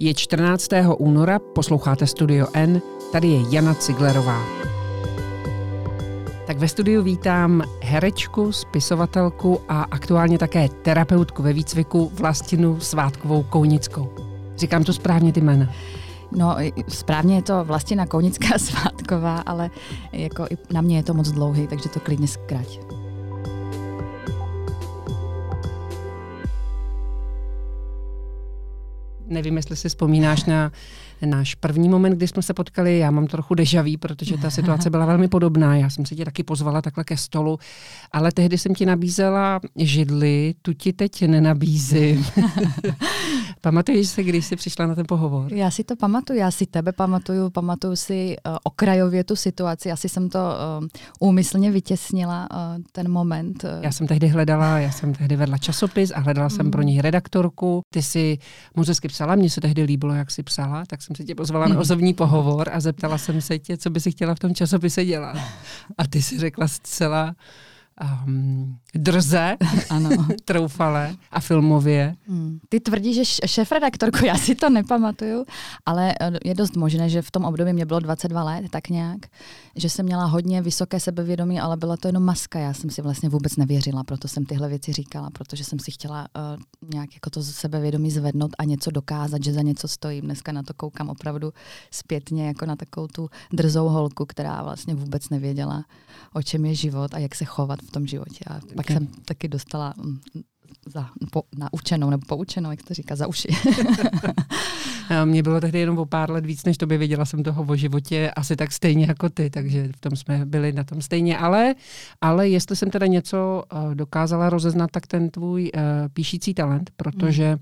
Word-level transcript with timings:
Je 0.00 0.14
14. 0.14 0.68
února, 0.98 1.38
posloucháte 1.38 2.06
Studio 2.06 2.46
N, 2.54 2.82
tady 3.12 3.28
je 3.28 3.40
Jana 3.50 3.74
Ciglerová. 3.74 4.42
Tak 6.46 6.58
ve 6.58 6.68
studiu 6.68 7.02
vítám 7.02 7.62
herečku, 7.82 8.52
spisovatelku 8.52 9.60
a 9.68 9.82
aktuálně 9.82 10.38
také 10.38 10.68
terapeutku 10.68 11.42
ve 11.42 11.52
výcviku 11.52 12.12
Vlastinu 12.14 12.80
Svátkovou 12.80 13.42
Kounickou. 13.42 14.08
Říkám 14.56 14.84
to 14.84 14.92
správně 14.92 15.32
ty 15.32 15.40
jména. 15.40 15.68
No, 16.36 16.56
správně 16.88 17.34
je 17.34 17.42
to 17.42 17.64
Vlastina 17.64 18.06
Kounická 18.06 18.48
Svátková, 18.58 19.38
ale 19.38 19.70
jako 20.12 20.46
i 20.50 20.56
na 20.72 20.80
mě 20.80 20.96
je 20.96 21.02
to 21.02 21.14
moc 21.14 21.30
dlouhý, 21.30 21.66
takže 21.66 21.88
to 21.88 22.00
klidně 22.00 22.28
zkrať. 22.28 22.91
Nevím, 29.32 29.56
jestli 29.56 29.76
si 29.76 29.88
vzpomínáš 29.88 30.44
na 30.44 30.72
náš 31.26 31.54
první 31.54 31.88
moment, 31.88 32.12
kdy 32.12 32.28
jsme 32.28 32.42
se 32.42 32.54
potkali. 32.54 32.98
Já 32.98 33.10
mám 33.10 33.26
trochu 33.26 33.54
dežaví, 33.54 33.96
protože 33.96 34.38
ta 34.38 34.50
situace 34.50 34.90
byla 34.90 35.06
velmi 35.06 35.28
podobná. 35.28 35.76
Já 35.76 35.90
jsem 35.90 36.06
se 36.06 36.14
tě 36.14 36.24
taky 36.24 36.42
pozvala 36.42 36.82
takhle 36.82 37.04
ke 37.04 37.16
stolu, 37.16 37.58
ale 38.12 38.32
tehdy 38.32 38.58
jsem 38.58 38.74
ti 38.74 38.86
nabízela 38.86 39.60
židli, 39.76 40.54
tu 40.62 40.72
ti 40.72 40.92
teď 40.92 41.22
nenabízím. 41.26 42.26
Pamatuješ 43.60 44.08
se, 44.08 44.22
když 44.22 44.46
jsi 44.46 44.56
přišla 44.56 44.86
na 44.86 44.94
ten 44.94 45.06
pohovor? 45.08 45.54
Já 45.54 45.70
si 45.70 45.84
to 45.84 45.96
pamatuju, 45.96 46.38
já 46.38 46.50
si 46.50 46.66
tebe 46.66 46.92
pamatuju, 46.92 47.50
pamatuju 47.50 47.96
si 47.96 48.36
uh, 48.46 48.56
okrajově 48.64 49.24
tu 49.24 49.36
situaci, 49.36 49.92
asi 49.92 50.08
jsem 50.08 50.28
to 50.28 50.38
uh, 50.38 50.88
úmyslně 51.20 51.70
vytěsnila, 51.70 52.48
uh, 52.50 52.58
ten 52.92 53.10
moment. 53.10 53.64
Já 53.80 53.92
jsem 53.92 54.06
tehdy 54.06 54.28
hledala, 54.28 54.78
já 54.78 54.90
jsem 54.90 55.14
tehdy 55.14 55.36
vedla 55.36 55.58
časopis 55.58 56.12
a 56.14 56.20
hledala 56.20 56.48
jsem 56.48 56.70
pro 56.70 56.82
něj 56.82 57.00
redaktorku. 57.00 57.82
Ty 57.90 58.02
si 58.02 58.38
moc 58.76 58.88
hezky 58.88 59.08
psala, 59.08 59.34
mně 59.34 59.50
se 59.50 59.60
tehdy 59.60 59.82
líbilo, 59.82 60.14
jak 60.14 60.30
jsi 60.30 60.42
psala, 60.42 60.84
tak 60.86 61.02
jsem 61.02 61.11
se 61.14 61.24
tě 61.24 61.34
pozvala 61.34 61.68
na 61.68 61.78
osobní 61.78 62.14
pohovor 62.14 62.70
a 62.72 62.80
zeptala 62.80 63.18
jsem 63.18 63.40
se 63.40 63.58
tě, 63.58 63.76
co 63.76 63.90
by 63.90 64.00
si 64.00 64.10
chtěla 64.10 64.34
v 64.34 64.38
tom 64.38 64.54
časopise 64.54 65.04
dělat. 65.04 65.36
A 65.98 66.06
ty 66.06 66.22
si 66.22 66.38
řekla 66.38 66.68
zcela 66.68 67.34
um, 68.26 68.76
drze, 68.94 69.56
ano. 69.90 70.10
troufale 70.44 71.16
a 71.30 71.40
filmově. 71.40 72.14
Hmm. 72.28 72.58
Ty 72.68 72.80
tvrdíš, 72.80 73.16
že 73.16 73.46
šéf-redaktorku, 73.46 74.24
já 74.24 74.34
si 74.34 74.54
to 74.54 74.70
nepamatuju, 74.70 75.44
ale 75.86 76.14
eh, 76.20 76.30
je 76.44 76.54
dost 76.54 76.76
možné, 76.76 77.08
že 77.08 77.22
v 77.22 77.30
tom 77.30 77.44
období 77.44 77.72
mě 77.72 77.86
bylo 77.86 78.00
22 78.00 78.44
let, 78.44 78.64
tak 78.70 78.88
nějak, 78.88 79.18
že 79.76 79.90
jsem 79.90 80.06
měla 80.06 80.24
hodně 80.24 80.62
vysoké 80.62 81.00
sebevědomí, 81.00 81.60
ale 81.60 81.76
byla 81.76 81.96
to 81.96 82.08
jenom 82.08 82.22
maska. 82.22 82.58
Já 82.58 82.74
jsem 82.74 82.90
si 82.90 83.02
vlastně 83.02 83.28
vůbec 83.28 83.56
nevěřila, 83.56 84.04
proto 84.04 84.28
jsem 84.28 84.44
tyhle 84.44 84.68
věci 84.68 84.92
říkala, 84.92 85.30
protože 85.30 85.64
jsem 85.64 85.78
si 85.78 85.90
chtěla 85.90 86.26
uh, 86.36 86.90
nějak 86.94 87.14
jako 87.14 87.30
to 87.30 87.42
sebevědomí 87.42 88.10
zvednout 88.10 88.50
a 88.58 88.64
něco 88.64 88.90
dokázat, 88.90 89.44
že 89.44 89.52
za 89.52 89.62
něco 89.62 89.88
stojím. 89.88 90.24
Dneska 90.24 90.52
na 90.52 90.62
to 90.62 90.74
koukám 90.74 91.08
opravdu 91.08 91.52
zpětně, 91.90 92.46
jako 92.46 92.66
na 92.66 92.76
takovou 92.76 93.06
tu 93.06 93.28
drzou 93.52 93.88
holku, 93.88 94.26
která 94.26 94.62
vlastně 94.62 94.94
vůbec 94.94 95.28
nevěděla, 95.28 95.84
o 96.32 96.42
čem 96.42 96.64
je 96.64 96.74
život 96.74 97.14
a 97.14 97.18
jak 97.18 97.34
se 97.34 97.44
chovat 97.44 97.81
v 97.88 97.90
tom 97.90 98.06
životě. 98.06 98.44
A 98.46 98.54
pak 98.54 98.86
okay. 98.86 98.96
jsem 98.96 99.06
taky 99.06 99.48
dostala 99.48 99.94
mm, 99.96 100.18
za, 100.86 101.08
po, 101.30 101.42
naučenou 101.56 102.10
nebo 102.10 102.22
poučenou, 102.28 102.70
jak 102.70 102.82
to 102.82 102.94
říká, 102.94 103.16
za 103.16 103.26
uši. 103.26 103.48
Mně 105.24 105.42
bylo 105.42 105.60
tehdy 105.60 105.78
jenom 105.78 105.98
o 105.98 106.06
pár 106.06 106.30
let 106.30 106.46
víc, 106.46 106.64
než 106.64 106.78
tobě 106.78 106.98
věděla 106.98 107.24
jsem 107.24 107.42
toho 107.42 107.62
o 107.62 107.76
životě 107.76 108.30
asi 108.36 108.56
tak 108.56 108.72
stejně 108.72 109.06
jako 109.06 109.28
ty, 109.28 109.50
takže 109.50 109.88
v 109.96 110.00
tom 110.00 110.16
jsme 110.16 110.46
byli 110.46 110.72
na 110.72 110.84
tom 110.84 111.02
stejně. 111.02 111.38
Ale, 111.38 111.74
ale 112.20 112.48
jestli 112.48 112.76
jsem 112.76 112.90
teda 112.90 113.06
něco 113.06 113.62
uh, 113.72 113.94
dokázala 113.94 114.50
rozeznat, 114.50 114.90
tak 114.90 115.06
ten 115.06 115.30
tvůj 115.30 115.62
uh, 115.74 115.80
píšící 116.12 116.54
talent, 116.54 116.90
protože 116.96 117.58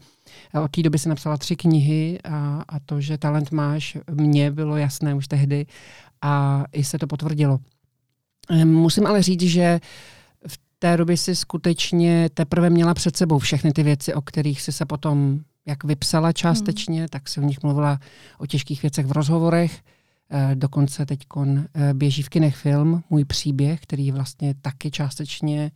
mm. 0.54 0.62
od 0.62 0.70
té 0.70 0.82
doby 0.82 0.98
si 0.98 1.08
napsala 1.08 1.36
tři 1.36 1.56
knihy 1.56 2.18
a, 2.24 2.62
a 2.68 2.80
to, 2.80 3.00
že 3.00 3.18
talent 3.18 3.50
máš, 3.50 3.98
mně 4.10 4.50
bylo 4.50 4.76
jasné 4.76 5.14
už 5.14 5.28
tehdy 5.28 5.66
a 6.22 6.64
i 6.72 6.84
se 6.84 6.98
to 6.98 7.06
potvrdilo. 7.06 7.58
Ehm, 8.50 8.74
musím 8.74 9.06
ale 9.06 9.22
říct, 9.22 9.42
že 9.42 9.80
v 10.46 10.58
té 10.78 10.96
době 10.96 11.16
si 11.16 11.36
skutečně 11.36 12.28
teprve 12.34 12.70
měla 12.70 12.94
před 12.94 13.16
sebou 13.16 13.38
všechny 13.38 13.72
ty 13.72 13.82
věci, 13.82 14.14
o 14.14 14.20
kterých 14.22 14.62
si 14.62 14.72
se 14.72 14.86
potom 14.86 15.40
jak 15.66 15.84
vypsala 15.84 16.32
částečně, 16.32 16.98
hmm. 16.98 17.08
tak 17.08 17.28
si 17.28 17.40
o 17.40 17.44
nich 17.44 17.62
mluvila 17.62 17.98
o 18.38 18.46
těžkých 18.46 18.82
věcech 18.82 19.06
v 19.06 19.12
rozhovorech. 19.12 19.82
E, 20.30 20.54
dokonce 20.54 21.06
teď 21.06 21.20
e, 21.36 21.94
běží 21.94 22.22
v 22.22 22.28
kinech 22.28 22.56
film 22.56 23.02
Můj 23.10 23.24
příběh, 23.24 23.80
který 23.80 24.12
vlastně 24.12 24.54
taky 24.62 24.90
částečně 24.90 25.70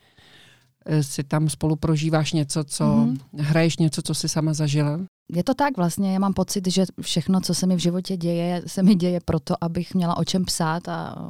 si 1.00 1.24
tam 1.24 1.48
spolu 1.48 1.76
prožíváš 1.76 2.32
něco, 2.32 2.64
co 2.64 2.84
hmm. 2.84 3.18
hraješ 3.38 3.76
něco, 3.76 4.02
co 4.02 4.14
si 4.14 4.28
sama 4.28 4.52
zažila. 4.52 5.00
Je 5.32 5.44
to 5.44 5.54
tak 5.54 5.76
vlastně, 5.76 6.12
já 6.12 6.18
mám 6.18 6.34
pocit, 6.34 6.68
že 6.68 6.84
všechno, 7.00 7.40
co 7.40 7.54
se 7.54 7.66
mi 7.66 7.76
v 7.76 7.78
životě 7.78 8.16
děje, 8.16 8.62
se 8.66 8.82
mi 8.82 8.94
děje 8.94 9.20
proto, 9.24 9.54
abych 9.60 9.94
měla 9.94 10.16
o 10.16 10.24
čem 10.24 10.44
psát 10.44 10.88
a 10.88 11.28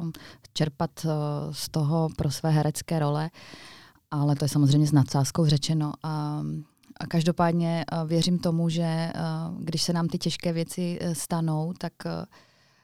čerpat 0.53 0.91
uh, 1.05 1.11
z 1.51 1.69
toho 1.69 2.09
pro 2.17 2.31
své 2.31 2.49
herecké 2.49 2.99
role, 2.99 3.29
ale 4.11 4.35
to 4.35 4.45
je 4.45 4.49
samozřejmě 4.49 4.87
s 4.87 4.91
nadsázkou 4.91 5.45
řečeno. 5.45 5.93
A, 6.03 6.43
a 6.99 7.07
každopádně 7.07 7.85
uh, 7.91 8.07
věřím 8.09 8.39
tomu, 8.39 8.69
že 8.69 9.11
když 9.59 9.81
se 9.81 9.93
nám 9.93 10.07
ty 10.07 10.17
těžké 10.17 10.53
věci 10.53 10.99
stanou, 11.13 11.73
tak 11.77 11.93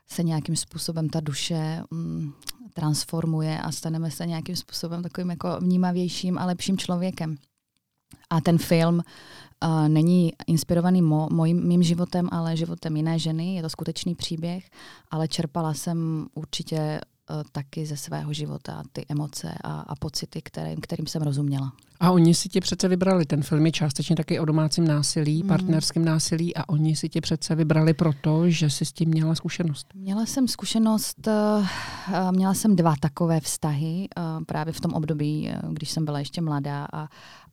se 0.07 0.23
nějakým 0.23 0.55
způsobem 0.55 1.09
ta 1.09 1.19
duše 1.19 1.83
um, 1.91 2.33
transformuje 2.73 3.61
a 3.61 3.71
staneme 3.71 4.11
se 4.11 4.25
nějakým 4.25 4.55
způsobem 4.55 5.03
takovým 5.03 5.29
jako 5.29 5.57
vnímavějším 5.59 6.37
a 6.37 6.45
lepším 6.45 6.77
člověkem. 6.77 7.35
A 8.29 8.41
ten 8.41 8.57
film 8.57 8.95
uh, 8.95 9.89
není 9.89 10.33
inspirovaný 10.47 11.01
mo, 11.01 11.27
mojím, 11.31 11.67
mým 11.67 11.83
životem, 11.83 12.29
ale 12.31 12.57
životem 12.57 12.97
jiné 12.97 13.19
ženy. 13.19 13.55
Je 13.55 13.61
to 13.61 13.69
skutečný 13.69 14.15
příběh, 14.15 14.69
ale 15.11 15.27
čerpala 15.27 15.73
jsem 15.73 16.27
určitě 16.33 17.01
taky 17.51 17.85
ze 17.85 17.97
svého 17.97 18.33
života 18.33 18.83
ty 18.93 19.05
emoce 19.09 19.53
a, 19.63 19.79
a 19.79 19.95
pocity, 19.95 20.41
kterým, 20.41 20.81
kterým 20.81 21.07
jsem 21.07 21.21
rozuměla. 21.21 21.73
A 21.99 22.11
oni 22.11 22.33
si 22.33 22.49
tě 22.49 22.61
přece 22.61 22.87
vybrali. 22.87 23.25
Ten 23.25 23.43
film 23.43 23.65
je 23.65 23.71
částečně 23.71 24.15
taky 24.15 24.39
o 24.39 24.45
domácím 24.45 24.87
násilí, 24.87 25.43
mm. 25.43 25.49
partnerském 25.49 26.05
násilí 26.05 26.55
a 26.55 26.69
oni 26.69 26.95
si 26.95 27.09
tě 27.09 27.21
přece 27.21 27.55
vybrali 27.55 27.93
proto, 27.93 28.49
že 28.49 28.69
jsi 28.69 28.85
s 28.85 28.91
tím 28.93 29.09
měla 29.09 29.35
zkušenost. 29.35 29.87
Měla 29.95 30.25
jsem 30.25 30.47
zkušenost, 30.47 31.27
uh, 31.27 31.65
měla 32.31 32.53
jsem 32.53 32.75
dva 32.75 32.93
takové 32.99 33.39
vztahy 33.39 34.07
uh, 34.17 34.43
právě 34.45 34.73
v 34.73 34.81
tom 34.81 34.93
období, 34.93 35.51
když 35.69 35.91
jsem 35.91 36.05
byla 36.05 36.19
ještě 36.19 36.41
mladá 36.41 36.87
a, 36.93 37.01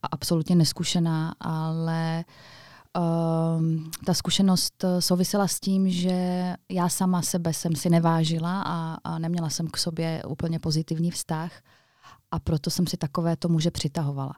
a 0.03 0.07
absolutně 0.11 0.57
neskušená, 0.57 1.35
ale 1.41 2.25
uh, 2.29 2.58
Uh, 2.97 3.63
ta 4.05 4.15
zkušenost 4.15 4.85
eh, 4.85 5.03
souvisela 5.03 5.49
s 5.49 5.61
tím, 5.61 5.91
že 5.91 6.55
já 6.69 6.89
sama 6.89 7.23
sebe 7.23 7.55
jsem 7.55 7.77
si 7.77 7.91
nevážila 7.91 8.63
a, 8.67 8.97
a 9.05 9.19
neměla 9.19 9.51
jsem 9.51 9.69
k 9.69 9.77
sobě 9.77 10.23
úplně 10.29 10.59
pozitivní 10.59 11.11
vztah 11.11 11.53
a 12.31 12.39
proto 12.39 12.71
jsem 12.71 12.87
si 12.87 12.97
takové 12.97 13.37
to 13.37 13.49
muže 13.49 13.71
přitahovala. 13.71 14.35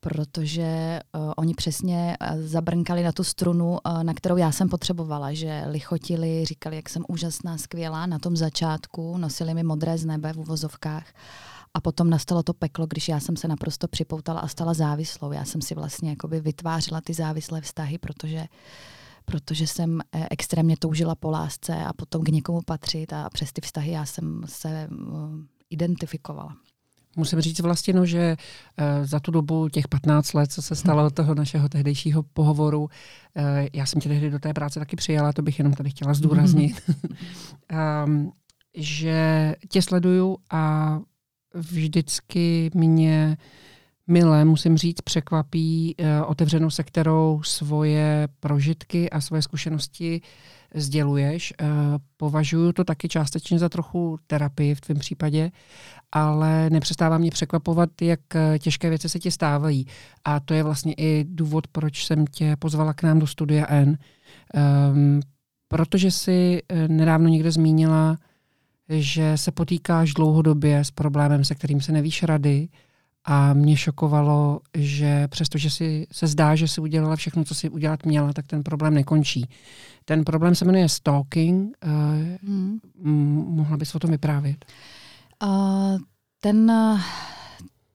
Protože 0.00 1.00
uh, 1.14 1.32
oni 1.36 1.54
přesně 1.54 2.16
uh, 2.20 2.40
zabrnkali 2.40 3.02
na 3.02 3.12
tu 3.12 3.24
strunu, 3.24 3.78
uh, 3.86 4.04
na 4.04 4.14
kterou 4.14 4.36
já 4.36 4.52
jsem 4.52 4.68
potřebovala, 4.68 5.32
že 5.32 5.64
lichotili, 5.66 6.44
říkali, 6.44 6.76
jak 6.76 6.88
jsem 6.88 7.04
úžasná, 7.08 7.58
skvělá 7.58 8.06
na 8.06 8.18
tom 8.18 8.36
začátku, 8.36 9.16
nosili 9.16 9.54
mi 9.54 9.62
modré 9.62 9.98
z 9.98 10.04
nebe 10.04 10.32
v 10.32 10.38
uvozovkách 10.38 11.04
a 11.74 11.80
potom 11.80 12.10
nastalo 12.10 12.42
to 12.42 12.54
peklo, 12.54 12.86
když 12.86 13.08
já 13.08 13.20
jsem 13.20 13.36
se 13.36 13.48
naprosto 13.48 13.88
připoutala 13.88 14.40
a 14.40 14.48
stala 14.48 14.74
závislou. 14.74 15.32
Já 15.32 15.44
jsem 15.44 15.62
si 15.62 15.74
vlastně 15.74 16.10
jakoby 16.10 16.40
vytvářela 16.40 17.00
ty 17.00 17.14
závislé 17.14 17.60
vztahy, 17.60 17.98
protože 17.98 18.46
protože 19.24 19.66
jsem 19.66 20.00
eh, 20.00 20.26
extrémně 20.30 20.76
toužila 20.76 21.14
po 21.14 21.30
lásce 21.30 21.84
a 21.84 21.92
potom 21.92 22.24
k 22.24 22.28
někomu 22.28 22.60
patřit 22.66 23.12
a 23.12 23.30
přes 23.30 23.52
ty 23.52 23.60
vztahy 23.60 23.90
já 23.90 24.06
jsem 24.06 24.42
se 24.46 24.88
uh, 24.90 25.38
identifikovala. 25.70 26.56
Musím 27.16 27.40
říct 27.40 27.60
vlastně, 27.60 27.94
no, 27.94 28.06
že 28.06 28.36
uh, 28.78 29.06
za 29.06 29.20
tu 29.20 29.30
dobu 29.30 29.68
těch 29.68 29.88
15 29.88 30.32
let, 30.32 30.52
co 30.52 30.62
se 30.62 30.74
stalo 30.74 31.06
od 31.06 31.14
toho 31.14 31.34
našeho 31.34 31.68
tehdejšího 31.68 32.22
pohovoru, 32.22 32.88
já 33.72 33.86
jsem 33.86 34.00
tě 34.00 34.08
tehdy 34.08 34.30
do 34.30 34.38
té 34.38 34.54
práce 34.54 34.80
taky 34.80 34.96
přijala, 34.96 35.32
to 35.32 35.42
bych 35.42 35.58
jenom 35.58 35.74
tady 35.74 35.90
chtěla 35.90 36.14
zdůraznit, 36.14 36.82
um, 38.06 38.32
že 38.74 39.54
tě 39.68 39.82
sleduju 39.82 40.36
a 40.50 40.98
vždycky 41.54 42.70
mě 42.74 43.36
milé, 44.06 44.44
musím 44.44 44.76
říct, 44.76 45.00
překvapí 45.00 45.94
uh, 45.98 46.06
otevřenou, 46.30 46.70
se 46.70 46.82
kterou 46.82 47.42
svoje 47.44 48.28
prožitky 48.40 49.10
a 49.10 49.20
svoje 49.20 49.42
zkušenosti 49.42 50.20
sděluješ. 50.74 51.52
Uh, 51.62 51.68
považuji 52.16 52.72
to 52.72 52.84
taky 52.84 53.08
částečně 53.08 53.58
za 53.58 53.68
trochu 53.68 54.18
terapii 54.26 54.74
v 54.74 54.80
tvém 54.80 54.98
případě, 54.98 55.50
ale 56.12 56.70
nepřestává 56.70 57.18
mě 57.18 57.30
překvapovat, 57.30 58.02
jak 58.02 58.20
uh, 58.34 58.58
těžké 58.58 58.88
věci 58.88 59.08
se 59.08 59.18
ti 59.18 59.30
stávají. 59.30 59.86
A 60.24 60.40
to 60.40 60.54
je 60.54 60.62
vlastně 60.62 60.94
i 60.96 61.24
důvod, 61.28 61.66
proč 61.66 62.06
jsem 62.06 62.26
tě 62.26 62.56
pozvala 62.58 62.94
k 62.94 63.02
nám 63.02 63.18
do 63.18 63.26
Studia 63.26 63.66
N. 63.68 63.98
Um, 64.92 65.20
protože 65.68 66.10
si 66.10 66.62
nedávno 66.88 67.28
někde 67.28 67.50
zmínila, 67.50 68.18
že 68.88 69.36
se 69.36 69.52
potýkáš 69.52 70.14
dlouhodobě 70.14 70.78
s 70.84 70.90
problémem, 70.90 71.44
se 71.44 71.54
kterým 71.54 71.80
se 71.80 71.92
nevíš 71.92 72.22
rady 72.22 72.68
A 73.24 73.52
mě 73.52 73.76
šokovalo, 73.76 74.60
že 74.76 75.28
přestože 75.28 75.70
si 75.70 76.06
se 76.12 76.26
zdá, 76.26 76.54
že 76.54 76.68
si 76.68 76.80
udělala 76.80 77.16
všechno, 77.16 77.44
co 77.44 77.54
si 77.54 77.70
udělat 77.70 78.06
měla, 78.06 78.32
tak 78.32 78.46
ten 78.46 78.62
problém 78.62 78.94
nekončí. 78.94 79.48
Ten 80.04 80.24
problém 80.24 80.54
se 80.54 80.64
jmenuje 80.64 80.88
stalking. 80.88 81.76
Hmm. 82.42 82.80
Mohla 83.48 83.76
bys 83.76 83.94
o 83.94 83.98
tom 83.98 84.10
vyprávět? 84.10 84.64
Uh, 85.42 85.98
ten 86.40 86.72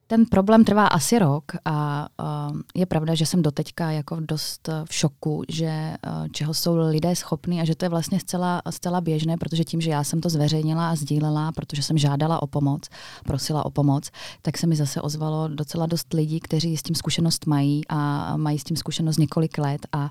ten 0.10 0.26
problém 0.26 0.66
trvá 0.66 0.88
asi 0.88 1.20
rok 1.20 1.44
a 1.66 2.08
uh, 2.50 2.58
je 2.76 2.86
pravda, 2.86 3.16
že 3.16 3.26
jsem 3.26 3.42
doteďka 3.42 3.92
jako 3.92 4.18
dost 4.20 4.70
v 4.86 4.94
šoku, 4.94 5.44
že 5.50 5.96
uh, 6.08 6.28
čeho 6.28 6.54
jsou 6.54 6.78
lidé 6.78 7.16
schopní 7.16 7.62
a 7.62 7.66
že 7.66 7.76
to 7.76 7.86
je 7.86 7.90
vlastně 7.90 8.20
zcela, 8.20 8.62
zcela 8.70 9.02
běžné, 9.02 9.38
protože 9.38 9.64
tím, 9.64 9.82
že 9.82 9.90
já 9.90 10.04
jsem 10.04 10.22
to 10.22 10.30
zveřejnila 10.30 10.90
a 10.90 10.96
sdílela, 10.96 11.52
protože 11.52 11.84
jsem 11.84 11.98
žádala 11.98 12.42
o 12.42 12.48
pomoc, 12.48 12.90
prosila 13.24 13.66
o 13.66 13.70
pomoc, 13.70 14.12
tak 14.42 14.58
se 14.58 14.68
mi 14.68 14.76
zase 14.76 15.02
ozvalo 15.02 15.48
docela 15.48 15.86
dost 15.86 16.14
lidí, 16.14 16.40
kteří 16.40 16.78
s 16.78 16.84
tím 16.84 16.96
zkušenost 16.96 17.46
mají 17.46 17.82
a 17.90 18.38
mají 18.38 18.60
s 18.60 18.64
tím 18.64 18.78
zkušenost 18.78 19.18
několik 19.18 19.58
let 19.58 19.88
a, 19.92 20.10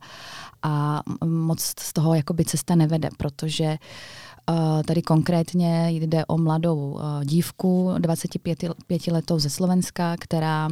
a 0.62 1.02
moc 1.24 1.60
z 1.60 1.92
toho 1.92 2.14
jakoby 2.14 2.44
cesta 2.44 2.74
nevede, 2.74 3.08
protože 3.16 3.64
uh, 3.64 3.76
Tady 4.86 5.02
konkrétně 5.02 5.90
jde 5.90 6.26
o 6.26 6.38
mladou 6.38 6.98
dívku, 7.24 7.94
25 7.98 8.58
letou 9.10 9.38
ze 9.38 9.50
Slovenska, 9.50 10.16
která 10.20 10.68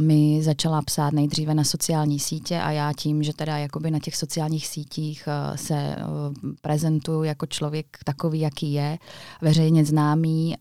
mi 0.00 0.42
začala 0.42 0.82
psát 0.82 1.12
nejdříve 1.12 1.54
na 1.54 1.64
sociální 1.64 2.18
sítě 2.18 2.60
a 2.60 2.70
já 2.70 2.92
tím, 2.92 3.22
že 3.22 3.32
teda 3.32 3.58
jakoby 3.58 3.90
na 3.90 3.98
těch 3.98 4.16
sociálních 4.16 4.66
sítích 4.66 5.28
se 5.54 5.96
prezentuju 6.60 7.22
jako 7.22 7.46
člověk 7.46 7.86
takový, 8.04 8.40
jaký 8.40 8.72
je, 8.72 8.98
veřejně 9.42 9.84
známý, 9.84 10.54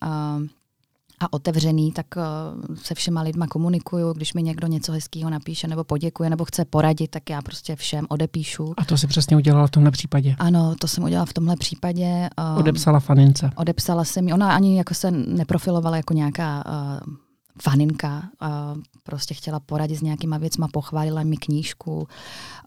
a 1.20 1.34
otevřený, 1.34 1.92
tak 1.92 2.06
uh, 2.18 2.76
se 2.76 2.96
všema 2.96 3.22
lidma 3.22 3.48
komunikuju. 3.48 4.14
Když 4.14 4.34
mi 4.34 4.44
někdo 4.44 4.68
něco 4.68 4.92
hezkého 4.92 5.30
napíše 5.30 5.68
nebo 5.68 5.84
poděkuje 5.84 6.30
nebo 6.30 6.46
chce 6.46 6.66
poradit, 6.66 7.12
tak 7.12 7.30
já 7.30 7.42
prostě 7.42 7.76
všem 7.76 8.06
odepíšu. 8.10 8.74
A 8.78 8.86
to 8.86 8.98
si 8.98 9.08
přesně 9.08 9.38
udělala 9.38 9.68
v 9.68 9.72
tomhle 9.72 9.92
případě? 9.92 10.36
Ano, 10.40 10.76
to 10.80 10.88
jsem 10.88 11.04
udělala 11.04 11.26
v 11.26 11.34
tomhle 11.34 11.56
případě. 11.56 12.30
Uh, 12.54 12.60
Odepsala 12.60 13.00
fanince? 13.00 13.50
Odepsala 13.56 14.04
jsem 14.04 14.26
mi. 14.26 14.34
Ona 14.34 14.56
ani 14.56 14.78
jako 14.78 14.94
se 14.94 15.12
neprofilovala 15.12 15.98
jako 15.98 16.14
nějaká 16.14 16.64
uh, 16.66 17.14
faninka, 17.62 18.24
uh, 18.42 18.82
prostě 19.04 19.34
chtěla 19.34 19.60
poradit 19.60 19.96
s 19.96 20.02
nějakýma 20.02 20.38
věcma, 20.38 20.68
pochválila 20.74 21.24
mi 21.24 21.38
knížku, 21.38 22.08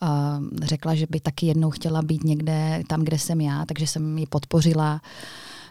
uh, 0.03 0.09
řekla, 0.62 0.95
že 0.95 1.06
by 1.11 1.21
taky 1.21 1.47
jednou 1.47 1.71
chtěla 1.71 2.03
být 2.03 2.25
někde 2.25 2.83
tam, 2.87 3.05
kde 3.05 3.19
jsem 3.19 3.41
já, 3.41 3.65
takže 3.67 3.87
jsem 3.87 4.19
ji 4.19 4.27
podpořila. 4.27 4.93
Uh, 4.93 4.99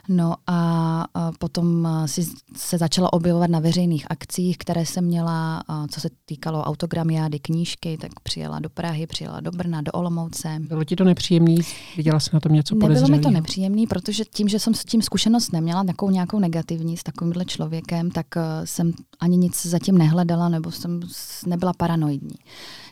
No 0.08 0.34
a, 0.46 1.04
potom 1.38 1.88
si 2.06 2.26
se 2.56 2.78
začala 2.78 3.12
objevovat 3.12 3.50
na 3.50 3.60
veřejných 3.60 4.06
akcích, 4.10 4.58
které 4.58 4.86
jsem 4.86 5.04
měla, 5.04 5.62
co 5.90 6.00
se 6.00 6.08
týkalo 6.26 6.62
autogramiády, 6.62 7.38
knížky, 7.38 7.98
tak 8.00 8.20
přijela 8.22 8.60
do 8.60 8.70
Prahy, 8.70 9.06
přijela 9.06 9.40
do 9.40 9.50
Brna, 9.50 9.82
do 9.82 9.92
Olomouce. 9.92 10.56
Bylo 10.60 10.84
ti 10.84 10.96
to 10.96 11.04
nepříjemný? 11.04 11.56
Viděla 11.96 12.20
jsi 12.20 12.30
na 12.32 12.40
tom 12.40 12.52
něco 12.52 12.74
Nebylo 12.74 13.08
mi 13.08 13.18
to 13.18 13.30
nepříjemný, 13.30 13.86
protože 13.86 14.24
tím, 14.24 14.48
že 14.48 14.58
jsem 14.58 14.74
s 14.74 14.84
tím 14.84 15.02
zkušenost 15.02 15.52
neměla, 15.52 15.84
takovou 15.84 16.10
nějakou 16.10 16.38
negativní 16.38 16.96
s 16.96 17.02
takovýmhle 17.02 17.44
člověkem, 17.44 18.10
tak 18.10 18.26
jsem 18.64 18.92
ani 19.20 19.36
nic 19.36 19.66
zatím 19.66 19.98
nehledala, 19.98 20.48
nebo 20.48 20.70
jsem 20.70 21.00
nebyla 21.46 21.72
paranoidní. 21.72 22.36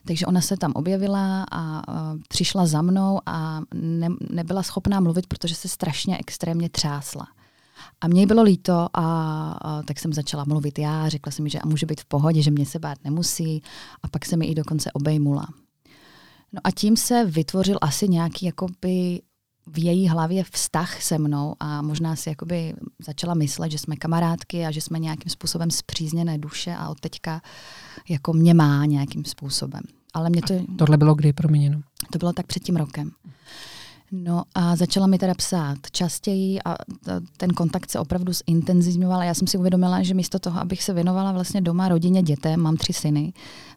Takže 0.07 0.27
ona 0.27 0.41
se 0.41 0.57
tam 0.57 0.73
objevila 0.75 1.47
a 1.53 1.83
přišla 2.29 2.67
za 2.67 2.83
mnou 2.83 3.21
a 3.27 3.61
ne, 3.75 4.09
nebyla 4.31 4.63
schopná 4.63 5.01
mluvit, 5.01 5.27
protože 5.27 5.55
se 5.55 5.69
strašně 5.69 6.19
extrémně 6.19 6.69
třásla. 6.69 7.27
A 8.01 8.09
mě 8.09 8.27
bylo 8.27 8.43
líto 8.43 8.73
a, 8.73 9.09
a 9.63 9.83
tak 9.83 9.99
jsem 9.99 10.13
začala 10.13 10.45
mluvit 10.45 10.79
já, 10.79 11.09
řekla 11.09 11.33
jsem 11.33 11.43
mi, 11.43 11.51
že 11.51 11.59
může 11.65 11.87
být 11.87 12.01
v 12.01 12.05
pohodě, 12.05 12.43
že 12.43 12.51
mě 12.51 12.67
se 12.67 12.79
bát 12.79 12.99
nemusí 13.05 13.63
a 14.03 14.09
pak 14.09 14.27
se 14.27 14.37
mi 14.37 14.47
i 14.47 14.55
dokonce 14.55 14.93
obejmula. 14.93 15.49
No 16.53 16.61
a 16.65 16.71
tím 16.71 16.97
se 16.97 17.25
vytvořil 17.25 17.79
asi 17.81 18.09
nějaký 18.09 18.47
jakoby 18.47 19.23
v 19.67 19.79
její 19.85 20.09
hlavě 20.09 20.45
vztah 20.45 21.03
se 21.03 21.19
mnou 21.19 21.55
a 21.61 21.83
možná 21.83 22.17
si 22.17 22.29
jakoby 22.29 22.75
začala 23.07 23.35
myslet, 23.35 23.73
že 23.73 23.79
jsme 23.79 23.97
kamarádky 23.97 24.67
a 24.67 24.71
že 24.71 24.81
jsme 24.81 24.99
nějakým 24.99 25.31
způsobem 25.31 25.71
zpřízněné 25.71 26.39
duše 26.39 26.77
a 26.79 26.89
od 26.89 27.01
teďka 27.01 27.43
jako 28.09 28.33
mě 28.33 28.55
má 28.55 28.85
nějakým 28.85 29.25
způsobem. 29.25 29.83
Ale 30.17 30.31
mě 30.31 30.43
to... 30.43 30.55
A 30.55 30.59
tohle 30.79 30.97
bylo 30.97 31.15
kdy, 31.15 31.33
proměněno? 31.33 31.81
To 32.13 32.19
bylo 32.19 32.33
tak 32.33 32.47
před 32.47 32.63
tím 32.63 32.77
rokem. 32.77 33.11
No 34.13 34.43
a 34.55 34.77
začala 34.77 35.07
mi 35.07 35.19
teda 35.19 35.35
psát 35.35 35.79
častěji 35.93 36.59
a 36.65 36.77
ten 37.37 37.51
kontakt 37.51 37.91
se 37.91 37.99
opravdu 37.99 38.33
zintenzivňoval. 38.33 39.23
Já 39.23 39.35
jsem 39.35 39.47
si 39.47 39.59
uvědomila, 39.59 40.03
že 40.03 40.15
místo 40.15 40.39
toho, 40.39 40.61
abych 40.61 40.83
se 40.83 40.95
věnovala 40.95 41.33
vlastně 41.33 41.61
doma 41.61 41.89
rodině, 41.89 42.23
dětem, 42.23 42.61
mám 42.61 42.77
tři 42.77 42.93
syny, 42.93 43.33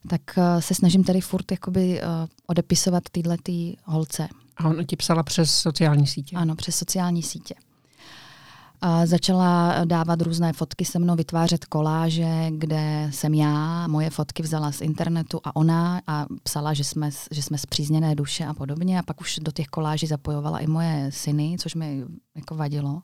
tak 0.07 0.21
eh, 0.37 0.61
se 0.61 0.75
snažím 0.75 1.03
tady 1.03 1.21
furt 1.21 1.51
jakoby 1.51 2.01
uh, 2.01 2.07
odepisovat 2.47 3.03
tyhle 3.11 3.37
holce. 3.83 4.27
A 4.57 4.69
ona 4.69 4.83
ti 4.83 4.95
psala 4.95 5.23
přes 5.23 5.51
sociální 5.51 6.07
sítě? 6.07 6.35
Ano, 6.35 6.55
přes 6.55 6.75
sociální 6.75 7.23
sítě. 7.23 7.55
A 8.81 9.05
začala 9.05 9.85
dávat 9.85 10.21
různé 10.21 10.53
fotky 10.53 10.85
se 10.85 10.99
mnou, 10.99 11.15
vytvářet 11.15 11.65
koláže, 11.65 12.47
kde 12.49 13.09
jsem 13.13 13.33
já, 13.33 13.87
moje 13.87 14.09
fotky 14.09 14.43
vzala 14.43 14.71
z 14.71 14.81
internetu 14.81 15.39
a 15.43 15.55
ona 15.55 16.01
a 16.07 16.25
psala, 16.43 16.73
že 16.73 16.83
jsme, 16.83 17.09
že 17.31 17.43
jsme 17.43 17.57
zpřízněné 17.57 18.15
duše 18.15 18.45
a 18.45 18.53
podobně. 18.53 18.99
A 18.99 19.03
pak 19.03 19.21
už 19.21 19.39
do 19.41 19.51
těch 19.51 19.67
koláží 19.67 20.07
zapojovala 20.07 20.59
i 20.59 20.67
moje 20.67 21.07
syny, 21.09 21.55
což 21.59 21.75
mi 21.75 22.03
jako 22.35 22.55
vadilo. 22.55 23.01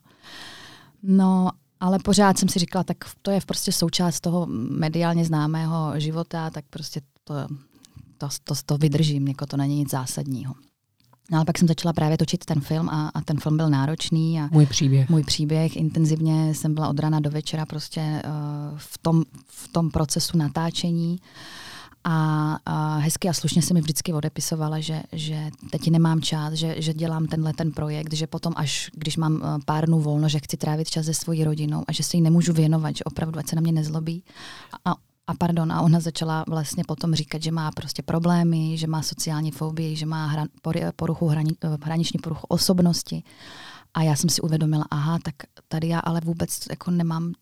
No, 1.02 1.50
ale 1.80 1.98
pořád 1.98 2.38
jsem 2.38 2.48
si 2.48 2.58
říkala, 2.58 2.84
tak 2.84 2.96
to 3.22 3.30
je 3.30 3.40
prostě 3.46 3.72
součást 3.72 4.20
toho 4.20 4.46
mediálně 4.70 5.24
známého 5.24 6.00
života, 6.00 6.50
tak 6.50 6.64
prostě 6.70 7.00
to, 7.24 7.34
to, 8.18 8.28
to, 8.44 8.54
to 8.66 8.78
vydržím, 8.78 9.28
jako 9.28 9.46
to 9.46 9.56
není 9.56 9.78
nic 9.78 9.90
zásadního. 9.90 10.54
No 11.30 11.38
ale 11.38 11.44
pak 11.44 11.58
jsem 11.58 11.68
začala 11.68 11.92
právě 11.92 12.18
točit 12.18 12.44
ten 12.44 12.60
film 12.60 12.88
a, 12.88 13.10
a 13.14 13.20
ten 13.20 13.40
film 13.40 13.56
byl 13.56 13.70
náročný. 13.70 14.40
A 14.40 14.48
můj 14.52 14.66
příběh. 14.66 15.08
Můj 15.08 15.22
příběh. 15.22 15.76
Intenzivně 15.76 16.54
jsem 16.54 16.74
byla 16.74 16.88
od 16.88 16.98
rana 16.98 17.20
do 17.20 17.30
večera 17.30 17.66
prostě 17.66 18.22
uh, 18.24 18.78
v, 18.78 18.98
tom, 18.98 19.24
v 19.46 19.68
tom 19.68 19.90
procesu 19.90 20.38
natáčení. 20.38 21.18
A, 22.08 22.58
a 22.66 22.96
hezky 22.96 23.28
a 23.28 23.32
slušně 23.32 23.62
se 23.62 23.74
mi 23.74 23.80
vždycky 23.80 24.12
odepisovala, 24.12 24.80
že, 24.80 25.02
že 25.12 25.50
teď 25.70 25.90
nemám 25.90 26.20
čas, 26.20 26.52
že, 26.52 26.74
že 26.78 26.94
dělám 26.94 27.26
tenhle 27.26 27.52
ten 27.52 27.72
projekt, 27.72 28.14
že 28.14 28.26
potom 28.26 28.52
až, 28.56 28.90
když 28.94 29.16
mám 29.16 29.42
eh, 29.42 29.58
pár 29.64 29.86
dnů 29.86 30.00
volno, 30.00 30.28
že 30.28 30.38
chci 30.38 30.56
trávit 30.56 30.90
čas 30.90 31.06
se 31.06 31.14
svojí 31.14 31.44
rodinou 31.44 31.84
a 31.88 31.92
že 31.92 32.02
se 32.02 32.16
jí 32.16 32.20
nemůžu 32.20 32.52
věnovat, 32.52 32.96
že 32.96 33.04
opravdu, 33.04 33.38
ať 33.38 33.48
se 33.48 33.56
na 33.56 33.62
mě 33.62 33.72
nezlobí. 33.72 34.22
A 34.84 34.90
a 34.90 34.94
pardon, 35.34 35.72
a 35.72 35.80
ona 35.80 36.00
začala 36.00 36.44
vlastně 36.48 36.84
potom 36.86 37.14
říkat, 37.14 37.42
že 37.42 37.52
má 37.52 37.70
prostě 37.70 38.02
problémy, 38.02 38.78
že 38.78 38.86
má 38.86 39.02
sociální 39.02 39.50
fobii, 39.50 39.96
že 39.96 40.06
má 40.06 40.26
hran, 40.26 40.48
poruchu, 40.96 41.26
hrani, 41.26 41.52
hraniční 41.82 42.18
poruchu 42.22 42.46
osobnosti. 42.48 43.22
A 43.94 44.02
já 44.02 44.16
jsem 44.16 44.30
si 44.30 44.40
uvědomila, 44.40 44.84
aha, 44.90 45.18
tak 45.22 45.34
tady 45.68 45.88
já 45.88 46.00
ale 46.00 46.20
vůbec 46.24 46.58
jako 46.70 46.90
nemám 46.90 47.32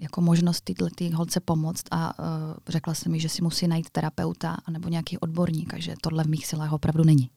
jako 0.00 0.20
možnost 0.20 0.60
tyhle 0.60 0.90
ty 0.94 1.10
holce 1.10 1.40
pomoct 1.40 1.84
a 1.90 2.18
uh, 2.18 2.24
řekla 2.68 2.94
jsem 2.94 3.12
mi, 3.12 3.20
že 3.20 3.28
si 3.28 3.42
musí 3.42 3.68
najít 3.68 3.90
terapeuta 3.90 4.56
nebo 4.70 4.88
nějaký 4.88 5.18
odborník 5.18 5.74
a 5.74 5.80
že 5.80 5.94
tohle 6.00 6.24
v 6.24 6.26
mých 6.26 6.46
silách 6.46 6.72
opravdu 6.72 7.04
není. 7.04 7.30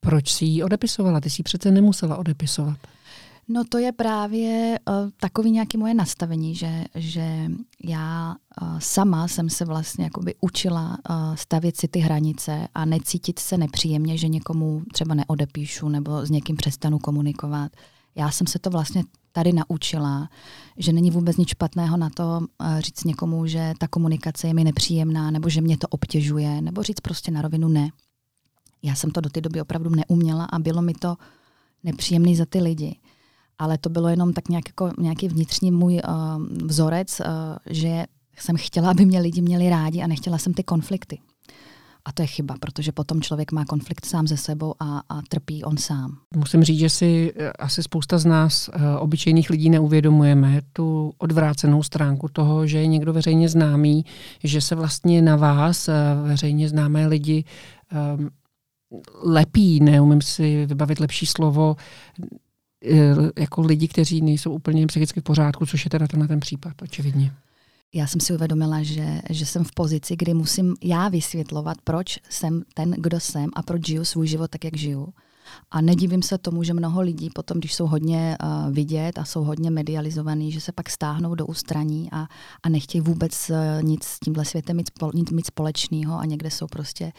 Proč 0.00 0.32
si 0.32 0.44
ji 0.44 0.62
odepisovala? 0.62 1.20
Ty 1.20 1.30
si 1.30 1.40
ji 1.40 1.44
přece 1.44 1.70
nemusela 1.70 2.16
odepisovat. 2.16 2.78
No 3.50 3.64
to 3.64 3.78
je 3.78 3.92
právě 3.92 4.78
uh, 4.88 5.10
takový 5.20 5.50
nějaké 5.50 5.78
moje 5.78 5.94
nastavení, 5.94 6.54
že, 6.54 6.84
že 6.94 7.50
já 7.84 8.36
uh, 8.62 8.78
sama 8.78 9.28
jsem 9.28 9.50
se 9.50 9.64
vlastně 9.64 10.04
jakoby 10.04 10.34
učila 10.40 10.98
uh, 11.10 11.34
stavět 11.34 11.76
si 11.76 11.88
ty 11.88 11.98
hranice 11.98 12.68
a 12.74 12.84
necítit 12.84 13.38
se 13.38 13.58
nepříjemně, 13.58 14.18
že 14.18 14.28
někomu 14.28 14.82
třeba 14.92 15.14
neodepíšu 15.14 15.88
nebo 15.88 16.26
s 16.26 16.30
někým 16.30 16.56
přestanu 16.56 16.98
komunikovat. 16.98 17.72
Já 18.14 18.30
jsem 18.30 18.46
se 18.46 18.58
to 18.58 18.70
vlastně 18.70 19.04
tady 19.32 19.52
naučila, 19.52 20.28
že 20.76 20.92
není 20.92 21.10
vůbec 21.10 21.36
nic 21.36 21.48
špatného 21.48 21.96
na 21.96 22.10
to 22.10 22.40
uh, 22.40 22.78
říct 22.78 23.04
někomu, 23.04 23.46
že 23.46 23.72
ta 23.78 23.88
komunikace 23.88 24.46
je 24.46 24.54
mi 24.54 24.64
nepříjemná 24.64 25.30
nebo 25.30 25.48
že 25.48 25.60
mě 25.60 25.78
to 25.78 25.88
obtěžuje, 25.88 26.62
nebo 26.62 26.82
říct 26.82 27.00
prostě 27.00 27.30
na 27.30 27.42
rovinu 27.42 27.68
ne. 27.68 27.90
Já 28.82 28.94
jsem 28.94 29.10
to 29.10 29.20
do 29.20 29.30
té 29.30 29.40
doby 29.40 29.60
opravdu 29.60 29.90
neuměla 29.90 30.44
a 30.44 30.58
bylo 30.58 30.82
mi 30.82 30.94
to 30.94 31.16
nepříjemný 31.84 32.36
za 32.36 32.46
ty 32.46 32.60
lidi 32.60 32.96
ale 33.58 33.78
to 33.78 33.88
bylo 33.90 34.08
jenom 34.08 34.32
tak 34.32 34.48
nějak 34.48 34.68
jako 34.68 34.90
nějaký 34.98 35.28
vnitřní 35.28 35.70
můj 35.70 35.94
uh, 35.94 36.42
vzorec, 36.64 37.20
uh, 37.20 37.26
že 37.70 38.04
jsem 38.38 38.56
chtěla, 38.56 38.90
aby 38.90 39.04
mě 39.04 39.20
lidi 39.20 39.42
měli 39.42 39.70
rádi 39.70 40.02
a 40.02 40.06
nechtěla 40.06 40.38
jsem 40.38 40.54
ty 40.54 40.62
konflikty. 40.62 41.18
A 42.04 42.12
to 42.12 42.22
je 42.22 42.26
chyba, 42.26 42.54
protože 42.60 42.92
potom 42.92 43.22
člověk 43.22 43.52
má 43.52 43.64
konflikt 43.64 44.04
sám 44.04 44.26
ze 44.26 44.36
sebou 44.36 44.74
a, 44.80 45.02
a 45.08 45.22
trpí 45.28 45.64
on 45.64 45.76
sám. 45.76 46.18
Musím 46.36 46.64
říct, 46.64 46.78
že 46.78 46.90
si 46.90 47.32
eh, 47.36 47.52
asi 47.52 47.82
spousta 47.82 48.18
z 48.18 48.24
nás, 48.24 48.70
obyčejných 48.98 49.50
lidí, 49.50 49.70
neuvědomujeme 49.70 50.60
tu 50.72 51.12
odvrácenou 51.18 51.82
stránku 51.82 52.28
toho, 52.28 52.66
že 52.66 52.78
je 52.78 52.86
někdo 52.86 53.12
veřejně 53.12 53.48
známý, 53.48 54.04
že 54.44 54.60
se 54.60 54.74
vlastně 54.74 55.22
na 55.22 55.36
vás, 55.36 55.90
veřejně 56.22 56.68
známé 56.68 57.06
lidi, 57.06 57.44
lepí, 59.22 59.80
neumím 59.80 60.22
si 60.22 60.66
vybavit 60.66 61.00
lepší 61.00 61.26
slovo, 61.26 61.76
jako 63.38 63.60
lidi, 63.60 63.88
kteří 63.88 64.20
nejsou 64.20 64.50
úplně 64.52 64.86
psychicky 64.86 65.20
v 65.20 65.24
pořádku, 65.24 65.66
což 65.66 65.84
je 65.84 65.90
teda 65.90 66.06
tenhle 66.06 66.28
ten 66.28 66.40
případ, 66.40 66.82
očividně. 66.82 67.32
já 67.94 68.06
jsem 68.06 68.20
si 68.20 68.34
uvědomila, 68.34 68.82
že, 68.82 69.20
že 69.30 69.46
jsem 69.46 69.64
v 69.64 69.72
pozici, 69.74 70.16
kdy 70.16 70.34
musím 70.34 70.74
já 70.82 71.08
vysvětlovat, 71.08 71.76
proč 71.84 72.18
jsem 72.30 72.62
ten, 72.74 72.90
kdo 72.90 73.20
jsem 73.20 73.50
a 73.54 73.62
proč 73.62 73.86
žiju 73.86 74.04
svůj 74.04 74.26
život 74.26 74.50
tak, 74.50 74.64
jak 74.64 74.76
žiju. 74.76 75.08
A 75.70 75.80
nedivím 75.80 76.22
se 76.22 76.38
tomu, 76.38 76.62
že 76.62 76.74
mnoho 76.74 77.00
lidí 77.00 77.30
potom, 77.34 77.58
když 77.58 77.74
jsou 77.74 77.86
hodně 77.86 78.36
uh, 78.42 78.74
vidět 78.74 79.18
a 79.18 79.24
jsou 79.24 79.44
hodně 79.44 79.70
medializovaný, 79.70 80.52
že 80.52 80.60
se 80.60 80.72
pak 80.72 80.90
stáhnou 80.90 81.34
do 81.34 81.46
ústraní 81.46 82.08
a, 82.12 82.26
a 82.62 82.68
nechtějí 82.68 83.00
vůbec 83.02 83.50
uh, 83.50 83.56
nic 83.82 84.04
s 84.04 84.18
tímhle 84.18 84.44
světem 84.44 84.76
mít, 84.76 84.86
spol, 84.86 85.10
nic, 85.14 85.30
mít 85.30 85.46
společného 85.46 86.18
a 86.18 86.24
někde 86.24 86.50
jsou 86.50 86.66
prostě 86.66 87.12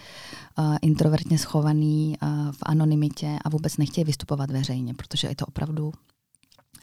uh, 0.58 0.76
introvertně 0.82 1.38
schovaný 1.38 2.16
uh, 2.22 2.52
v 2.52 2.60
anonymitě 2.64 3.38
a 3.46 3.50
vůbec 3.50 3.78
nechtějí 3.78 4.06
vystupovat 4.06 4.52
veřejně, 4.52 4.94
protože 4.94 5.28
je 5.28 5.36
to 5.36 5.46
opravdu 5.46 5.92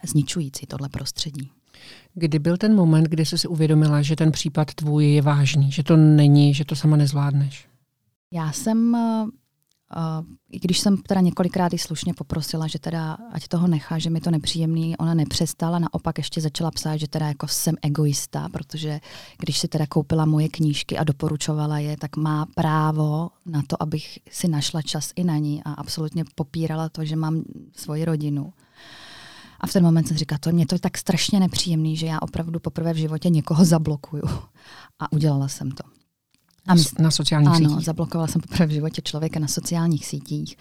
zničující 0.07 0.65
tohle 0.65 0.89
prostředí. 0.89 1.51
Kdy 2.13 2.39
byl 2.39 2.57
ten 2.57 2.75
moment, 2.75 3.03
kdy 3.03 3.25
jsi 3.25 3.37
si 3.37 3.47
uvědomila, 3.47 4.01
že 4.01 4.15
ten 4.15 4.31
případ 4.31 4.73
tvůj 4.73 5.05
je 5.05 5.21
vážný, 5.21 5.71
že 5.71 5.83
to 5.83 5.97
není, 5.97 6.53
že 6.53 6.65
to 6.65 6.75
sama 6.75 6.97
nezvládneš? 6.97 7.67
Já 8.31 8.51
jsem, 8.51 8.97
uh, 9.95 10.25
i 10.51 10.59
když 10.59 10.79
jsem 10.79 10.97
teda 10.97 11.21
několikrát 11.21 11.73
i 11.73 11.77
slušně 11.77 12.13
poprosila, 12.13 12.67
že 12.67 12.79
teda 12.79 13.17
ať 13.31 13.47
toho 13.47 13.67
nechá, 13.67 13.99
že 13.99 14.09
mi 14.09 14.21
to 14.21 14.31
nepříjemný, 14.31 14.97
ona 14.97 15.13
nepřestala, 15.13 15.79
naopak 15.79 16.17
ještě 16.17 16.41
začala 16.41 16.71
psát, 16.71 16.97
že 16.97 17.07
teda 17.07 17.27
jako 17.27 17.47
jsem 17.47 17.75
egoista, 17.81 18.49
protože 18.49 18.99
když 19.37 19.57
si 19.57 19.67
teda 19.67 19.85
koupila 19.87 20.25
moje 20.25 20.49
knížky 20.49 20.97
a 20.97 21.03
doporučovala 21.03 21.79
je, 21.79 21.97
tak 21.97 22.17
má 22.17 22.45
právo 22.55 23.29
na 23.45 23.61
to, 23.67 23.83
abych 23.83 24.19
si 24.31 24.47
našla 24.47 24.81
čas 24.81 25.11
i 25.15 25.23
na 25.23 25.37
ní 25.37 25.63
a 25.63 25.73
absolutně 25.73 26.23
popírala 26.35 26.89
to, 26.89 27.05
že 27.05 27.15
mám 27.15 27.43
svoji 27.75 28.05
rodinu. 28.05 28.53
A 29.59 29.67
v 29.67 29.73
ten 29.73 29.83
moment 29.83 30.07
jsem 30.07 30.17
říkala, 30.17 30.39
to 30.39 30.51
mě 30.51 30.65
to 30.65 30.75
je 30.75 30.79
tak 30.79 30.97
strašně 30.97 31.39
nepříjemný, 31.39 31.97
že 31.97 32.05
já 32.05 32.21
opravdu 32.21 32.59
poprvé 32.59 32.93
v 32.93 32.97
životě 32.97 33.29
někoho 33.29 33.65
zablokuju. 33.65 34.23
A 34.99 35.11
udělala 35.11 35.47
jsem 35.47 35.71
to. 35.71 35.96
A 36.67 36.75
my, 36.75 36.81
na 36.99 37.11
sociálních 37.11 37.49
ano, 37.49 37.57
sítích? 37.57 37.71
Ano, 37.71 37.81
zablokovala 37.81 38.27
jsem 38.27 38.41
poprvé 38.41 38.65
v 38.65 38.69
životě 38.69 39.01
člověka 39.01 39.39
na 39.39 39.47
sociálních 39.47 40.05
sítích. 40.05 40.57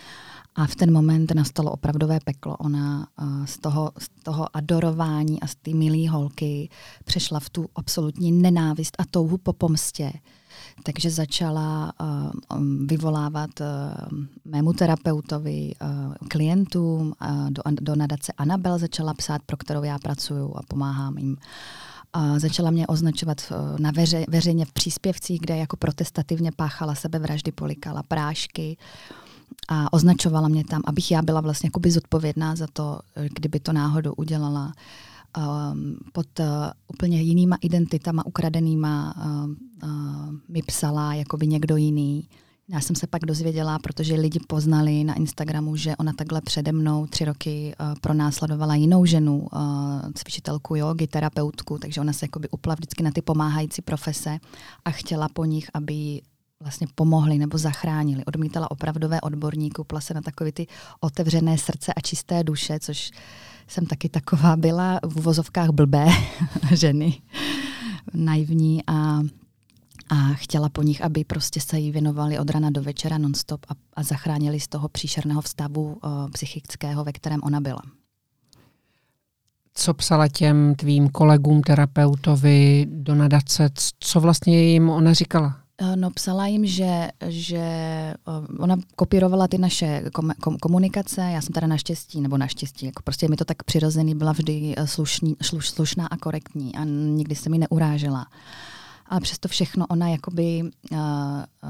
A 0.55 0.67
v 0.67 0.75
ten 0.75 0.93
moment 0.93 1.35
nastalo 1.35 1.71
opravdové 1.71 2.19
peklo. 2.25 2.57
Ona 2.57 3.07
uh, 3.23 3.45
z, 3.45 3.59
toho, 3.59 3.93
z 3.99 4.09
toho 4.23 4.57
adorování 4.57 5.41
a 5.41 5.47
z 5.47 5.55
té 5.55 5.71
milé 5.71 6.09
holky 6.11 6.69
přešla 7.05 7.41
v 7.41 7.51
tu 7.51 7.69
absolutní 7.75 8.33
nenávist 8.33 8.97
a 8.99 9.05
touhu 9.11 9.39
po 9.39 9.53
pomstě. 9.53 10.13
Takže 10.83 11.11
začala 11.11 11.93
uh, 12.01 12.61
vyvolávat 12.87 13.51
uh, 13.61 14.19
mému 14.45 14.73
terapeutovi, 14.73 15.73
uh, 15.83 16.15
klientům, 16.29 17.13
do, 17.49 17.63
do 17.81 17.97
nadace 17.97 18.33
Anabel 18.33 18.79
začala 18.79 19.15
psát, 19.15 19.43
pro 19.47 19.57
kterou 19.57 19.83
já 19.83 19.99
pracuju 19.99 20.57
a 20.57 20.61
pomáhám 20.69 21.19
jim. 21.19 21.37
A 22.17 22.39
začala 22.39 22.71
mě 22.71 22.87
označovat 22.87 23.53
na 23.79 23.91
veře, 23.91 24.25
veřejně 24.29 24.65
v 24.65 24.73
příspěvcích, 24.73 25.41
kde 25.41 25.57
jako 25.57 25.77
protestativně 25.77 26.53
páchala 26.57 26.95
sebevraždy, 26.95 27.53
polikala 27.53 28.03
prášky 28.03 28.77
a 29.69 29.93
označovala 29.93 30.49
mě 30.49 30.65
tam, 30.65 30.83
abych 30.87 31.11
já 31.11 31.23
byla 31.23 31.41
vlastně 31.41 31.71
zodpovědná 31.89 32.57
za 32.57 32.67
to, 32.73 33.01
kdyby 33.35 33.61
to 33.61 33.73
náhodou 33.73 34.13
udělala 34.13 34.73
um, 35.37 35.99
pod 36.13 36.27
uh, 36.41 36.47
úplně 36.89 37.23
jinýma 37.23 37.57
identitama, 37.61 38.27
ukradenýma, 38.27 39.15
uh, 39.17 39.51
uh, 39.91 40.35
mi 40.49 40.63
psala 40.63 41.15
jakoby 41.15 41.47
někdo 41.47 41.77
jiný. 41.77 42.29
Já 42.69 42.81
jsem 42.81 42.97
se 42.97 43.07
pak 43.07 43.25
dozvěděla, 43.25 43.79
protože 43.79 44.15
lidi 44.15 44.41
poznali 44.47 45.05
na 45.05 45.15
Instagramu, 45.15 45.77
že 45.77 45.97
ona 45.97 46.13
takhle 46.13 46.41
přede 46.41 46.73
mnou 46.73 47.07
tři 47.07 47.25
roky 47.25 47.75
uh, 47.81 47.95
pronásledovala 48.01 48.75
jinou 48.75 49.05
ženu, 49.05 49.39
uh, 49.39 49.61
cvičitelku 50.15 50.77
jogy, 50.77 51.07
terapeutku, 51.07 51.79
takže 51.79 52.01
ona 52.01 52.13
se 52.13 52.25
jakoby 52.25 52.49
upla 52.49 52.75
vždycky 52.75 53.03
na 53.03 53.11
ty 53.11 53.23
pomáhající 53.23 53.83
profese 53.83 54.39
a 54.85 54.91
chtěla 54.91 55.29
po 55.29 55.45
nich, 55.45 55.71
aby 55.75 56.21
vlastně 56.61 56.87
pomohli 56.95 57.39
nebo 57.39 57.59
zachránili. 57.59 58.25
Odmítala 58.25 58.71
opravdové 58.71 59.21
odborníky, 59.21 59.81
upla 59.81 60.01
se 60.01 60.15
na 60.15 60.23
takové 60.23 60.53
ty 60.53 60.67
otevřené 61.01 61.59
srdce 61.59 61.95
a 61.95 62.01
čisté 62.01 62.45
duše, 62.45 62.79
což 62.81 63.11
jsem 63.69 63.87
taky 63.87 64.09
taková 64.09 64.57
byla 64.57 65.01
v 65.07 65.17
uvozovkách 65.17 65.71
blbé 65.71 66.07
ženy, 66.75 67.21
naivní 68.15 68.87
a, 68.87 69.21
a 70.09 70.35
chtěla 70.35 70.69
po 70.69 70.83
nich, 70.83 71.05
aby 71.05 71.25
prostě 71.25 71.61
se 71.61 71.79
jí 71.79 71.93
věnovali 71.93 72.39
od 72.39 72.51
rana 72.51 72.71
do 72.71 72.83
večera 72.83 73.19
nonstop 73.19 73.67
a, 73.69 73.73
a 73.95 74.03
zachránili 74.03 74.61
z 74.61 74.69
toho 74.69 74.89
příšerného 74.89 75.43
vstavu 75.43 75.85
uh, 76.05 76.31
psychického, 76.31 77.05
ve 77.05 77.13
kterém 77.13 77.41
ona 77.43 77.61
byla. 77.61 77.83
Co 79.75 79.95
psala 79.95 80.29
těm 80.29 80.75
tvým 80.75 81.09
kolegům, 81.09 81.63
terapeutovi 81.63 82.87
do 82.91 83.15
nadace? 83.15 83.71
Co 84.01 84.21
vlastně 84.21 84.63
jim 84.63 84.91
ona 84.91 85.13
říkala? 85.13 85.67
Eh, 85.79 85.97
no, 85.97 86.11
psala 86.11 86.47
jim, 86.47 86.67
že, 86.67 87.09
že 87.29 87.57
eh, 87.57 88.17
ona 88.59 88.77
kopírovala 88.97 89.49
ty 89.49 89.59
naše 89.59 90.03
kom, 90.13 90.33
komunikace, 90.61 91.21
já 91.21 91.41
jsem 91.43 91.53
teda 91.53 91.67
naštěstí, 91.67 92.21
nebo 92.21 92.39
naštěstí, 92.39 92.87
jako 92.87 93.03
prostě 93.03 93.29
mi 93.29 93.37
to 93.37 93.45
tak 93.45 93.63
přirozený, 93.63 94.15
byla 94.15 94.33
vždy 94.33 94.75
eh, 94.77 94.87
slušný, 94.87 95.37
sluš, 95.43 95.71
slušná 95.71 96.07
a 96.07 96.17
korektní 96.17 96.77
a 96.77 96.85
nikdy 96.85 97.35
se 97.35 97.51
mi 97.51 97.59
neurážela. 97.59 98.27
Ale 99.09 99.21
přesto 99.21 99.49
všechno 99.49 99.87
ona 99.87 100.09
jakoby 100.09 100.63
uh, 100.93 100.99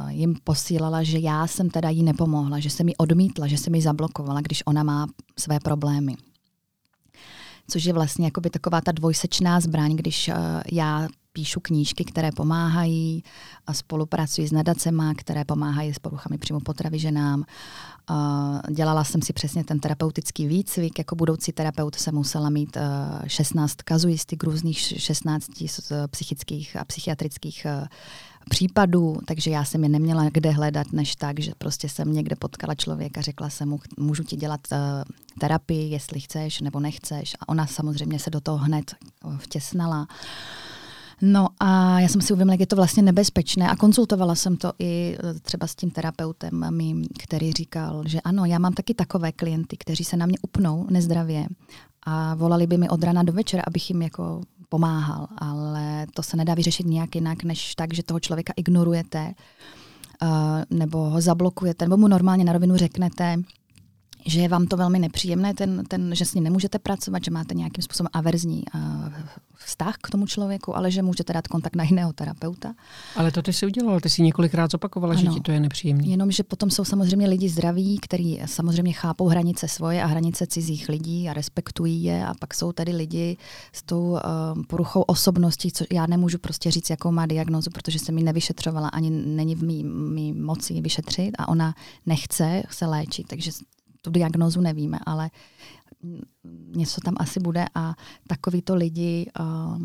jim 0.09 0.35
posílala, 0.45 1.03
že 1.03 1.19
já 1.19 1.47
jsem 1.47 1.71
teda 1.71 1.91
jí 1.91 2.03
nepomohla, 2.03 2.59
že 2.59 2.71
se 2.71 2.85
mi 2.85 2.97
odmítla, 2.97 3.47
že 3.47 3.59
se 3.59 3.71
mi 3.71 3.83
zablokovala, 3.83 4.41
když 4.41 4.63
ona 4.67 4.83
má 4.83 5.07
své 5.39 5.61
problémy. 5.61 6.17
Což 7.69 7.85
je 7.85 7.93
vlastně 7.93 8.25
jakoby 8.25 8.51
taková 8.51 8.81
ta 8.81 8.93
dvojsečná 8.93 9.61
zbraň, 9.61 9.97
když 9.97 10.29
uh, 10.29 10.35
já 10.73 11.09
píšu 11.37 11.61
knížky, 11.61 12.05
které 12.05 12.33
pomáhají 12.33 13.25
a 13.67 13.75
spolupracuji 13.75 14.49
s 14.49 14.53
nadacema, 14.53 15.15
které 15.15 15.45
pomáhají 15.45 15.95
s 15.95 15.99
poruchami 15.99 16.39
přímo 16.39 16.61
potravy 16.61 16.99
ženám. 16.99 17.45
Dělala 18.71 19.05
jsem 19.05 19.23
si 19.23 19.33
přesně 19.33 19.65
ten 19.65 19.81
terapeutický 19.81 20.47
výcvik. 20.47 20.99
Jako 20.99 21.17
budoucí 21.17 21.53
terapeut 21.53 21.95
jsem 21.95 22.15
musela 22.15 22.51
mít 22.51 22.77
16 23.27 23.75
kazuistik 23.75 24.45
různých 24.45 24.79
16 24.79 25.51
psychických 26.11 26.77
a 26.77 26.85
psychiatrických 26.85 27.67
případů, 28.51 29.17
takže 29.25 29.51
já 29.51 29.65
jsem 29.65 29.83
je 29.83 29.89
neměla 29.89 30.29
kde 30.33 30.51
hledat, 30.51 30.87
než 30.93 31.17
tak, 31.17 31.41
že 31.41 31.53
prostě 31.59 31.89
jsem 31.89 32.13
někde 32.13 32.37
potkala 32.37 32.75
člověka, 32.75 33.21
řekla 33.21 33.51
jsem 33.51 33.69
mu, 33.69 33.81
můžu 33.99 34.25
ti 34.25 34.37
dělat 34.37 34.61
uh, 34.73 34.79
terapii, 35.41 35.91
jestli 35.91 36.21
chceš 36.21 36.61
nebo 36.61 36.81
nechceš. 36.81 37.35
A 37.41 37.49
ona 37.49 37.67
samozřejmě 37.67 38.19
se 38.19 38.31
do 38.31 38.41
toho 38.41 38.59
hned 38.59 38.95
vtěsnala. 39.39 40.01
Uh, 40.01 40.76
No 41.23 41.49
a 41.61 42.01
já 42.01 42.09
jsem 42.09 42.21
si 42.21 42.33
uvědomila, 42.33 42.53
jak 42.53 42.61
je 42.61 42.67
to 42.67 42.77
vlastně 42.77 43.03
nebezpečné 43.03 43.69
a 43.69 43.77
konzultovala 43.77 44.35
jsem 44.35 44.57
to 44.57 44.73
i 44.79 45.17
e, 45.25 45.35
třeba 45.35 45.67
s 45.67 45.75
tím 45.75 45.91
terapeutem 45.91 46.67
mým, 46.71 47.05
který 47.19 47.53
říkal, 47.53 48.03
že 48.07 48.21
ano, 48.21 48.45
já 48.45 48.59
mám 48.59 48.73
taky 48.73 48.95
takové 48.95 49.33
klienty, 49.33 49.77
kteří 49.77 50.05
se 50.05 50.17
na 50.17 50.27
mě 50.27 50.39
upnou 50.43 50.87
nezdravě 50.91 51.47
a 52.07 52.35
volali 52.35 52.67
by 52.67 52.79
mi 52.79 52.89
od 52.89 53.05
rana 53.05 53.23
do 53.23 53.33
večera, 53.33 53.63
abych 53.67 53.91
jim 53.91 54.03
jako 54.03 54.41
pomáhal, 54.69 55.27
ale 55.39 56.07
to 56.15 56.23
se 56.23 56.37
nedá 56.37 56.55
vyřešit 56.55 56.87
nějak 56.87 57.15
jinak, 57.15 57.45
než 57.45 57.75
tak, 57.75 57.95
že 57.95 58.03
toho 58.03 58.21
člověka 58.21 58.53
ignorujete 58.57 59.35
uh, 60.23 60.29
nebo 60.79 60.99
ho 60.99 61.21
zablokujete, 61.21 61.85
nebo 61.85 61.97
mu 61.97 62.09
normálně 62.09 62.45
na 62.45 62.53
rovinu 62.53 62.77
řeknete, 62.77 63.37
že 64.27 64.41
je 64.41 64.49
vám 64.49 64.67
to 64.67 64.77
velmi 64.77 64.99
nepříjemné, 64.99 65.55
ten, 65.55 65.85
ten, 65.89 66.15
že 66.15 66.25
s 66.25 66.35
ním 66.35 66.45
nemůžete 66.45 66.79
pracovat, 66.79 67.25
že 67.25 67.31
máte 67.31 67.55
nějakým 67.55 67.83
způsobem 67.83 68.11
averzní 68.13 68.63
uh, 68.75 68.81
vztah 69.57 69.97
k 70.03 70.11
tomu 70.11 70.27
člověku, 70.27 70.77
ale 70.77 70.91
že 70.91 71.03
můžete 71.03 71.33
dát 71.33 71.49
kontakt 71.49 71.77
na 71.77 71.85
jiného 71.85 72.13
terapeuta. 72.13 72.75
Ale 73.17 73.33
to 73.33 73.43
ty 73.43 73.53
si 73.53 73.67
udělala, 73.67 74.01
ty 74.01 74.11
si 74.11 74.23
několikrát 74.23 74.71
zopakovala, 74.71 75.15
ano, 75.15 75.23
že 75.23 75.29
ti 75.29 75.41
to 75.41 75.53
je 75.53 75.61
nepříjemné. 75.61 76.07
Jenomže 76.07 76.43
potom 76.43 76.71
jsou 76.71 76.85
samozřejmě 76.85 77.29
lidi 77.29 77.49
zdraví, 77.49 77.99
kteří 77.99 78.41
samozřejmě 78.47 78.93
chápou 78.93 79.29
hranice 79.29 79.69
svoje 79.69 80.03
a 80.03 80.07
hranice 80.07 80.47
cizích 80.47 80.89
lidí 80.89 81.29
a 81.29 81.33
respektují 81.33 82.05
je. 82.05 82.27
A 82.27 82.35
pak 82.35 82.55
jsou 82.55 82.73
tady 82.73 82.93
lidi 82.93 83.37
s 83.73 83.83
tou 83.83 84.11
uh, 84.11 84.19
poruchou 84.69 85.01
osobnosti, 85.01 85.73
co 85.73 85.85
já 85.93 86.07
nemůžu 86.07 86.39
prostě 86.39 86.71
říct, 86.71 86.91
jakou 86.91 87.11
má 87.11 87.27
diagnozu, 87.27 87.71
protože 87.71 87.99
se 87.99 88.13
mi 88.13 88.23
nevyšetřovala, 88.23 88.89
ani 88.89 89.11
není 89.11 89.55
v 89.55 89.63
mý, 89.63 89.85
mý 89.85 90.33
moci 90.33 90.81
vyšetřit 90.81 91.31
a 91.39 91.49
ona 91.49 91.75
nechce 92.07 92.63
se 92.71 92.87
léčit. 92.87 93.27
Takže 93.29 93.51
tu 94.07 94.11
diagnózu 94.11 94.61
nevíme, 94.61 94.99
ale 95.07 95.31
něco 96.77 97.01
tam 97.01 97.15
asi 97.19 97.41
bude 97.41 97.67
a 97.75 97.95
takovýto 98.27 98.75
lidi 98.75 99.27
uh, 99.41 99.83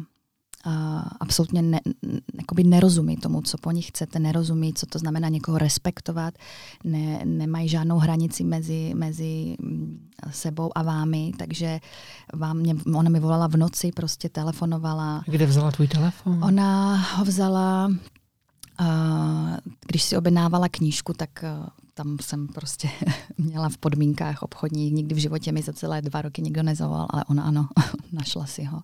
uh, 0.65 1.03
absolutně 1.19 1.61
ne, 1.61 1.79
jakoby 2.39 2.63
nerozumí 2.63 3.17
tomu, 3.17 3.41
co 3.41 3.57
po 3.57 3.71
nich 3.71 3.87
chcete, 3.87 4.19
nerozumí, 4.19 4.73
co 4.73 4.85
to 4.85 4.99
znamená 4.99 5.29
někoho 5.29 5.57
respektovat, 5.57 6.33
ne, 6.83 7.25
nemají 7.25 7.69
žádnou 7.69 7.97
hranici 7.97 8.43
mezi, 8.43 8.93
mezi 8.95 9.57
sebou 10.31 10.69
a 10.75 10.83
vámi, 10.83 11.31
takže 11.37 11.79
vám 12.33 12.57
mě, 12.57 12.75
ona 12.95 13.09
mi 13.09 13.19
volala 13.19 13.47
v 13.47 13.57
noci, 13.57 13.91
prostě 13.91 14.29
telefonovala. 14.29 15.23
Kde 15.25 15.45
vzala 15.45 15.71
tvůj 15.71 15.87
telefon? 15.87 16.43
Ona 16.43 16.95
ho 16.95 17.25
vzala, 17.25 17.87
uh, 18.81 19.57
když 19.87 20.03
si 20.03 20.17
objednávala 20.17 20.69
knížku, 20.69 21.13
tak 21.13 21.29
uh, 21.43 21.67
tam 21.93 22.17
jsem 22.21 22.47
prostě 22.47 22.89
měla 23.37 23.69
v 23.69 23.77
podmínkách 23.77 24.43
obchodních, 24.43 24.93
nikdy 24.93 25.15
v 25.15 25.17
životě 25.17 25.51
mi 25.51 25.61
za 25.61 25.73
celé 25.73 26.01
dva 26.01 26.21
roky 26.21 26.41
nikdo 26.41 26.63
nezavolal, 26.63 27.07
ale 27.09 27.23
ona 27.27 27.43
ano, 27.43 27.67
našla 28.11 28.45
si 28.45 28.63
ho. 28.63 28.81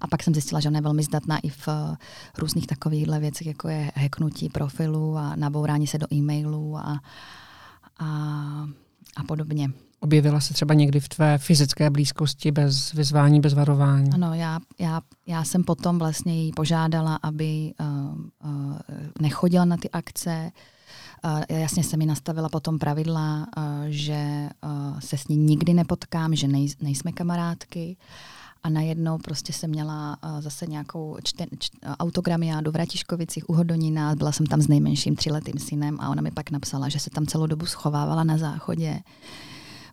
A 0.00 0.06
pak 0.06 0.22
jsem 0.22 0.34
zjistila, 0.34 0.60
že 0.60 0.68
ona 0.68 0.78
je 0.78 0.82
velmi 0.82 1.02
zdatná 1.02 1.38
i 1.38 1.48
v 1.48 1.68
různých 2.38 2.66
takovýchhle 2.66 3.20
věcech, 3.20 3.46
jako 3.46 3.68
je 3.68 3.92
hacknutí 3.96 4.48
profilu 4.48 5.16
a 5.16 5.36
nabourání 5.36 5.86
se 5.86 5.98
do 5.98 6.06
e-mailů 6.14 6.76
a, 6.76 7.00
a, 7.98 8.08
a 9.16 9.22
podobně. 9.26 9.70
Objevila 10.02 10.40
se 10.40 10.54
třeba 10.54 10.74
někdy 10.74 11.00
v 11.00 11.08
tvé 11.08 11.38
fyzické 11.38 11.90
blízkosti 11.90 12.50
bez 12.50 12.92
vyzvání, 12.92 13.40
bez 13.40 13.54
varování? 13.54 14.10
Ano, 14.12 14.34
já, 14.34 14.60
já, 14.78 15.00
já 15.26 15.44
jsem 15.44 15.64
potom 15.64 15.98
vlastně 15.98 16.44
jí 16.44 16.52
požádala, 16.52 17.18
aby 17.22 17.72
uh, 17.80 17.86
uh, 18.50 18.78
nechodila 19.20 19.64
na 19.64 19.76
ty 19.76 19.90
akce. 19.90 20.40
Uh, 20.44 20.50
jasně 21.48 21.84
jsem 21.84 21.98
mi 21.98 22.06
nastavila 22.06 22.48
potom 22.48 22.78
pravidla, 22.78 23.46
uh, 23.56 23.64
že 23.88 24.48
uh, 24.64 25.00
se 25.00 25.16
s 25.16 25.28
ní 25.28 25.36
nikdy 25.36 25.74
nepotkám, 25.74 26.34
že 26.34 26.48
nej, 26.48 26.68
nejsme 26.80 27.12
kamarádky. 27.12 27.96
A 28.62 28.68
najednou 28.68 29.18
prostě 29.18 29.52
jsem 29.52 29.70
měla 29.70 30.16
uh, 30.24 30.40
zase 30.40 30.66
nějakou 30.66 31.16
čten, 31.22 31.48
č, 31.58 31.70
autogramiádu 31.98 32.70
v 32.70 32.76
Ratiškovicích 32.76 33.50
u 33.50 33.54
Hodonína. 33.54 34.14
Byla 34.14 34.32
jsem 34.32 34.46
tam 34.46 34.60
s 34.60 34.68
nejmenším 34.68 35.16
třiletým 35.16 35.58
synem 35.58 36.00
a 36.00 36.08
ona 36.08 36.22
mi 36.22 36.30
pak 36.30 36.50
napsala, 36.50 36.88
že 36.88 36.98
se 36.98 37.10
tam 37.10 37.26
celou 37.26 37.46
dobu 37.46 37.66
schovávala 37.66 38.24
na 38.24 38.38
záchodě 38.38 39.00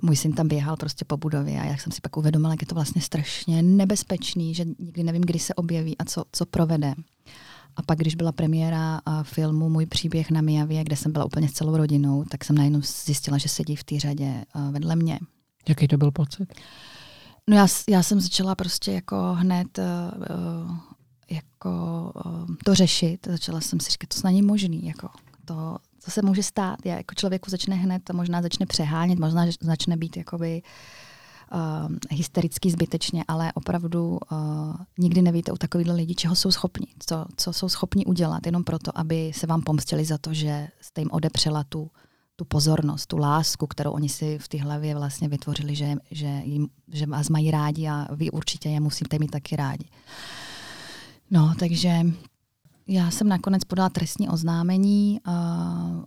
můj 0.01 0.15
syn 0.15 0.34
tam 0.34 0.48
běhal 0.48 0.75
prostě 0.77 1.05
po 1.05 1.17
budově 1.17 1.62
a 1.62 1.65
já 1.65 1.77
jsem 1.77 1.91
si 1.91 2.01
pak 2.01 2.17
uvědomila, 2.17 2.53
jak 2.53 2.62
je 2.62 2.67
to 2.67 2.75
vlastně 2.75 3.01
strašně 3.01 3.63
nebezpečný, 3.63 4.53
že 4.53 4.65
nikdy 4.79 5.03
nevím, 5.03 5.22
kdy 5.22 5.39
se 5.39 5.53
objeví 5.53 5.98
a 5.98 6.05
co, 6.05 6.24
co 6.31 6.46
provede. 6.46 6.93
A 7.77 7.81
pak, 7.81 7.98
když 7.98 8.15
byla 8.15 8.31
premiéra 8.31 9.01
filmu 9.24 9.69
Můj 9.69 9.86
příběh 9.86 10.31
na 10.31 10.41
Mijavě, 10.41 10.84
kde 10.84 10.96
jsem 10.96 11.12
byla 11.12 11.25
úplně 11.25 11.50
s 11.50 11.51
celou 11.51 11.77
rodinou, 11.77 12.24
tak 12.24 12.46
jsem 12.46 12.55
najednou 12.55 12.81
zjistila, 12.81 13.38
že 13.38 13.50
sedí 13.50 13.75
v 13.75 13.84
té 13.84 14.00
řadě 14.00 14.46
vedle 14.72 14.96
mě. 14.96 15.19
Jaký 15.69 15.88
to 15.88 15.98
byl 15.98 16.12
pocit? 16.12 16.53
No 17.50 17.57
já, 17.57 17.67
já 17.89 18.03
jsem 18.03 18.19
začala 18.19 18.55
prostě 18.55 18.91
jako 18.91 19.34
hned 19.34 19.79
uh, 19.79 20.77
jako 21.31 22.12
uh, 22.25 22.55
to 22.65 22.75
řešit. 22.75 23.27
Začala 23.31 23.62
jsem 23.62 23.79
si 23.79 23.91
říkat, 23.91 24.10
to 24.22 24.27
není 24.27 24.41
možný. 24.41 24.86
Jako 24.86 25.10
to, 25.46 25.77
co 26.00 26.12
se 26.12 26.22
může 26.22 26.43
stát. 26.43 26.86
Je, 26.86 26.91
jako 26.91 27.15
člověku 27.15 27.50
začne 27.50 27.75
hned, 27.75 28.10
možná 28.13 28.41
začne 28.41 28.65
přehánět, 28.65 29.19
možná 29.19 29.46
začne 29.62 29.98
být 29.98 30.17
jakoby 30.17 30.62
uh, 30.63 30.69
hysterický 32.09 32.71
zbytečně, 32.71 33.23
ale 33.27 33.53
opravdu 33.53 34.09
uh, 34.31 34.37
nikdy 34.97 35.21
nevíte 35.21 35.51
u 35.51 35.57
takových 35.57 35.87
lidí, 35.87 36.15
čeho 36.15 36.35
jsou 36.35 36.51
schopni, 36.51 36.87
co, 36.99 37.25
co 37.37 37.53
jsou 37.53 37.69
schopni 37.69 38.05
udělat, 38.05 38.45
jenom 38.45 38.63
proto, 38.63 38.99
aby 38.99 39.31
se 39.35 39.47
vám 39.47 39.61
pomstili 39.61 40.05
za 40.05 40.17
to, 40.17 40.33
že 40.33 40.67
jste 40.81 41.01
jim 41.01 41.09
odepřela 41.11 41.63
tu, 41.63 41.91
tu 42.35 42.45
pozornost, 42.45 43.05
tu 43.05 43.17
lásku, 43.17 43.67
kterou 43.67 43.91
oni 43.91 44.09
si 44.09 44.39
v 44.39 44.47
té 44.47 44.57
hlavě 44.57 44.95
vlastně 44.95 45.27
vytvořili, 45.27 45.75
že, 45.75 45.95
že, 46.11 46.41
jim, 46.43 46.67
že 46.91 47.05
vás 47.05 47.29
mají 47.29 47.51
rádi 47.51 47.87
a 47.87 48.07
vy 48.15 48.31
určitě 48.31 48.69
je 48.69 48.79
musíte 48.79 49.19
mít 49.19 49.31
taky 49.31 49.55
rádi. 49.55 49.85
No, 51.31 51.53
takže 51.59 52.01
já 52.87 53.11
jsem 53.11 53.27
nakonec 53.27 53.63
podala 53.63 53.89
trestní 53.89 54.29
oznámení 54.29 55.19
a, 55.25 55.33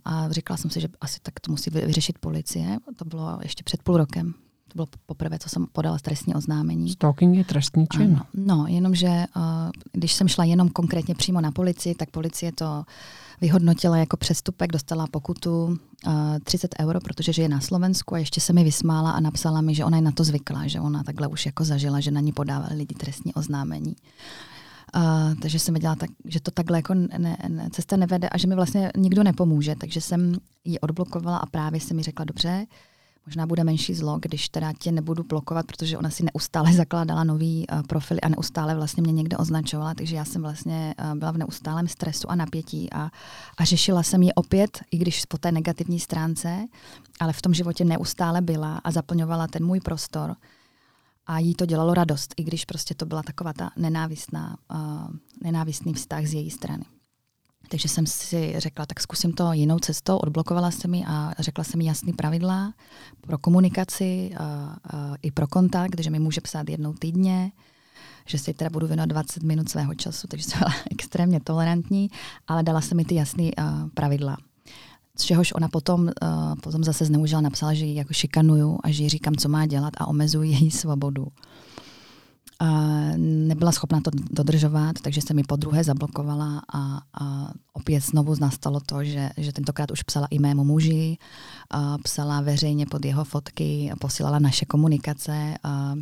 a 0.05 0.31
říkala 0.31 0.57
jsem 0.57 0.71
si, 0.71 0.81
že 0.81 0.87
asi 1.01 1.19
tak 1.23 1.39
to 1.39 1.51
musí 1.51 1.69
vyřešit 1.69 2.19
policie. 2.19 2.77
To 2.95 3.05
bylo 3.05 3.39
ještě 3.41 3.63
před 3.63 3.83
půl 3.83 3.97
rokem. 3.97 4.33
To 4.71 4.75
bylo 4.75 4.87
poprvé, 5.05 5.39
co 5.39 5.49
jsem 5.49 5.67
podala 5.71 5.97
trestní 5.99 6.35
oznámení. 6.35 6.89
Stalking 6.89 7.37
je 7.37 7.43
trestní 7.43 7.87
čin. 7.87 8.01
Ano. 8.01 8.25
No, 8.33 8.65
jenomže 8.67 9.07
uh, 9.07 9.43
když 9.91 10.13
jsem 10.13 10.27
šla 10.27 10.43
jenom 10.43 10.69
konkrétně 10.69 11.15
přímo 11.15 11.41
na 11.41 11.51
policii, 11.51 11.95
tak 11.95 12.09
policie 12.09 12.51
to 12.51 12.83
vyhodnotila 13.41 13.97
jako 13.97 14.17
přestupek, 14.17 14.71
dostala 14.71 15.07
pokutu 15.07 15.65
uh, 15.65 16.13
30 16.43 16.75
euro, 16.79 16.99
protože 16.99 17.33
žije 17.33 17.49
na 17.49 17.59
Slovensku 17.59 18.15
a 18.15 18.17
ještě 18.17 18.41
se 18.41 18.53
mi 18.53 18.63
vysmála 18.63 19.11
a 19.11 19.19
napsala 19.19 19.61
mi, 19.61 19.75
že 19.75 19.85
ona 19.85 19.97
je 19.97 20.01
na 20.01 20.11
to 20.11 20.23
zvyklá, 20.23 20.67
že 20.67 20.79
ona 20.79 21.03
takhle 21.03 21.27
už 21.27 21.45
jako 21.45 21.63
zažila, 21.63 21.99
že 21.99 22.11
na 22.11 22.21
ní 22.21 22.31
podávali 22.31 22.75
lidi 22.75 22.95
trestní 22.95 23.33
oznámení. 23.33 23.95
Uh, 24.95 25.35
takže 25.41 25.59
jsem 25.59 25.73
věděla, 25.73 25.95
tak, 25.95 26.09
že 26.25 26.39
to 26.41 26.51
takhle 26.51 26.77
jako 26.77 26.93
ne, 26.93 27.37
ne, 27.47 27.69
cesta 27.71 27.97
nevede 27.97 28.29
a 28.29 28.37
že 28.37 28.47
mi 28.47 28.55
vlastně 28.55 28.91
nikdo 28.97 29.23
nepomůže. 29.23 29.75
Takže 29.75 30.01
jsem 30.01 30.35
ji 30.65 30.79
odblokovala 30.79 31.37
a 31.37 31.45
právě 31.45 31.79
se 31.79 31.93
mi 31.93 32.03
řekla, 32.03 32.25
dobře, 32.25 32.65
možná 33.25 33.45
bude 33.45 33.63
menší 33.63 33.93
zlo, 33.93 34.19
když 34.21 34.49
teda 34.49 34.73
tě 34.79 34.91
nebudu 34.91 35.23
blokovat, 35.23 35.65
protože 35.65 35.97
ona 35.97 36.09
si 36.09 36.23
neustále 36.23 36.73
zakládala 36.81 37.23
nový 37.23 37.65
uh, 37.71 37.81
profily 37.81 38.21
a 38.21 38.29
neustále 38.29 38.75
vlastně 38.75 39.03
mě 39.03 39.11
někde 39.11 39.37
označovala, 39.37 39.93
takže 39.93 40.15
já 40.15 40.25
jsem 40.25 40.41
vlastně 40.41 40.95
uh, 40.99 41.15
byla 41.15 41.31
v 41.31 41.37
neustálém 41.37 41.87
stresu 41.87 42.31
a 42.31 42.35
napětí 42.35 42.93
a, 42.93 43.09
a 43.57 43.65
řešila 43.65 44.03
jsem 44.03 44.23
ji 44.23 44.33
opět, 44.33 44.79
i 44.91 44.97
když 44.97 45.25
po 45.25 45.37
té 45.37 45.51
negativní 45.51 45.99
stránce, 45.99 46.67
ale 47.19 47.33
v 47.33 47.41
tom 47.41 47.53
životě 47.53 47.85
neustále 47.85 48.41
byla 48.41 48.77
a 48.77 48.91
zaplňovala 48.91 49.47
ten 49.47 49.65
můj 49.65 49.79
prostor 49.79 50.35
a 51.27 51.39
jí 51.39 51.55
to 51.55 51.65
dělalo 51.65 51.93
radost, 51.93 52.33
i 52.37 52.43
když 52.43 52.65
prostě 52.65 52.95
to 52.95 53.05
byla 53.05 53.23
taková 53.23 53.53
ta 53.53 53.71
nenávistná, 53.77 54.57
uh, 54.73 55.15
nenávistný 55.43 55.93
vztah 55.93 56.25
z 56.25 56.33
její 56.33 56.51
strany. 56.51 56.83
Takže 57.71 57.87
jsem 57.87 58.05
si 58.05 58.53
řekla, 58.57 58.85
tak 58.85 58.99
zkusím 58.99 59.33
to 59.33 59.53
jinou 59.53 59.79
cestou, 59.79 60.17
odblokovala 60.17 60.71
jsem 60.71 60.91
mi 60.91 61.05
a 61.07 61.33
řekla 61.39 61.63
jsem 61.63 61.77
mi 61.77 61.85
jasný 61.85 62.13
pravidla 62.13 62.73
pro 63.21 63.37
komunikaci 63.37 64.31
uh, 64.31 64.45
uh, 64.45 65.15
i 65.21 65.31
pro 65.31 65.47
kontakt, 65.47 65.99
že 65.99 66.09
mi 66.09 66.19
může 66.19 66.41
psát 66.41 66.69
jednou 66.69 66.93
týdně, 66.93 67.51
že 68.25 68.37
si 68.37 68.53
teda 68.53 68.69
budu 68.69 68.87
věnovat 68.87 69.09
20 69.09 69.43
minut 69.43 69.69
svého 69.69 69.95
času, 69.95 70.27
takže 70.27 70.45
jsem 70.45 70.59
byla 70.59 70.73
extrémně 70.91 71.39
tolerantní, 71.39 72.09
ale 72.47 72.63
dala 72.63 72.81
se 72.81 72.95
mi 72.95 73.05
ty 73.05 73.15
jasné 73.15 73.43
uh, 73.43 73.89
pravidla 73.93 74.37
z 75.17 75.23
čehož 75.23 75.53
ona 75.53 75.67
potom, 75.67 76.01
uh, 76.01 76.55
potom 76.63 76.83
zase 76.83 77.05
zneužila, 77.05 77.41
napsala, 77.41 77.73
že 77.73 77.85
ji 77.85 77.95
jako 77.95 78.13
šikanuju 78.13 78.79
a 78.83 78.91
že 78.91 79.03
jí 79.03 79.09
říkám, 79.09 79.35
co 79.35 79.49
má 79.49 79.65
dělat 79.65 79.93
a 79.97 80.07
omezuji 80.07 80.51
její 80.51 80.71
svobodu. 80.71 81.27
Nebyla 83.17 83.71
schopna 83.71 84.01
to 84.01 84.11
dodržovat, 84.31 84.95
takže 85.01 85.21
se 85.21 85.33
mi 85.33 85.43
po 85.43 85.55
druhé 85.55 85.83
zablokovala 85.83 86.61
a, 86.73 87.01
a 87.21 87.51
opět 87.73 88.03
znovu 88.03 88.35
nastalo 88.41 88.79
to, 88.79 89.03
že, 89.03 89.29
že 89.37 89.53
tentokrát 89.53 89.91
už 89.91 90.03
psala 90.03 90.27
i 90.29 90.39
mému 90.39 90.63
muži, 90.63 91.17
uh, 91.73 91.97
psala 92.03 92.41
veřejně 92.41 92.85
pod 92.85 93.05
jeho 93.05 93.23
fotky, 93.23 93.91
posílala 93.99 94.39
naše 94.39 94.65
komunikace, 94.65 95.53
uh, 95.65 96.01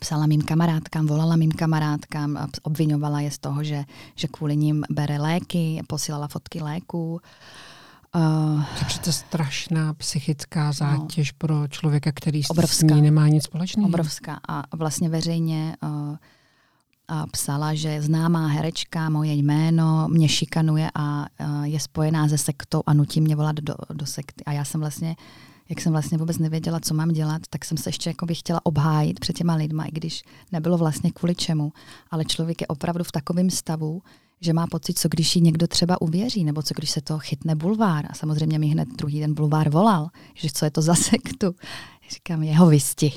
psala 0.00 0.26
mým 0.26 0.42
kamarádkám, 0.42 1.06
volala 1.06 1.36
mým 1.36 1.52
kamarádkám, 1.52 2.48
obvinovala 2.62 3.20
je 3.20 3.30
z 3.30 3.38
toho, 3.38 3.64
že, 3.64 3.84
že 4.14 4.28
kvůli 4.28 4.56
ním 4.56 4.84
bere 4.90 5.18
léky, 5.18 5.82
posílala 5.86 6.28
fotky 6.28 6.60
léků. 6.60 7.20
Uh, 8.16 8.64
to 8.64 8.78
je 8.78 8.84
přece 8.86 9.12
strašná 9.12 9.94
psychická 9.94 10.66
no. 10.66 10.72
zátěž 10.72 11.32
no, 11.32 11.36
pro 11.38 11.68
člověka, 11.68 12.12
který 12.14 12.42
obrovská, 12.48 12.88
s 12.88 12.94
ní 12.94 13.02
nemá 13.02 13.28
nic 13.28 13.44
společného. 13.44 13.88
Obrovská. 13.88 14.40
A 14.48 14.76
vlastně 14.76 15.08
veřejně 15.08 15.76
uh, 15.82 16.16
a 17.08 17.26
psala, 17.26 17.74
že 17.74 18.02
známá 18.02 18.46
herečka, 18.46 19.10
moje 19.10 19.32
jméno, 19.34 20.08
mě 20.08 20.28
šikanuje 20.28 20.90
a 20.94 21.26
uh, 21.40 21.64
je 21.64 21.80
spojená 21.80 22.28
se 22.28 22.38
sektou 22.38 22.82
a 22.86 22.94
nutí 22.94 23.20
mě 23.20 23.36
volat 23.36 23.56
do, 23.56 23.74
do 23.92 24.06
sekty. 24.06 24.44
A 24.44 24.52
já 24.52 24.64
jsem 24.64 24.80
vlastně, 24.80 25.16
jak 25.68 25.80
jsem 25.80 25.92
vlastně 25.92 26.18
vůbec 26.18 26.38
nevěděla, 26.38 26.80
co 26.80 26.94
mám 26.94 27.08
dělat, 27.08 27.42
tak 27.50 27.64
jsem 27.64 27.78
se 27.78 27.88
ještě 27.88 28.10
jako 28.10 28.26
bych 28.26 28.38
chtěla 28.38 28.60
obhájit 28.62 29.20
před 29.20 29.36
těma 29.36 29.54
lidma, 29.54 29.84
i 29.84 29.90
když 29.90 30.22
nebylo 30.52 30.78
vlastně 30.78 31.12
kvůli 31.12 31.34
čemu. 31.34 31.72
Ale 32.10 32.24
člověk 32.24 32.60
je 32.60 32.66
opravdu 32.66 33.04
v 33.04 33.12
takovém 33.12 33.50
stavu, 33.50 34.02
že 34.44 34.52
má 34.52 34.66
pocit, 34.66 34.98
co 34.98 35.08
když 35.08 35.36
jí 35.36 35.42
někdo 35.42 35.66
třeba 35.66 36.02
uvěří, 36.02 36.44
nebo 36.44 36.62
co 36.62 36.74
když 36.76 36.90
se 36.90 37.00
to 37.00 37.18
chytne 37.18 37.54
bulvár. 37.54 38.06
A 38.10 38.14
samozřejmě 38.14 38.58
mi 38.58 38.66
hned 38.66 38.88
druhý 38.88 39.20
den 39.20 39.34
bulvár 39.34 39.70
volal, 39.70 40.08
že 40.34 40.48
co 40.54 40.64
je 40.64 40.70
to 40.70 40.82
za 40.82 40.94
sektu. 41.10 41.54
Říkám, 42.10 42.42
jeho 42.42 42.66
visti. 42.66 43.12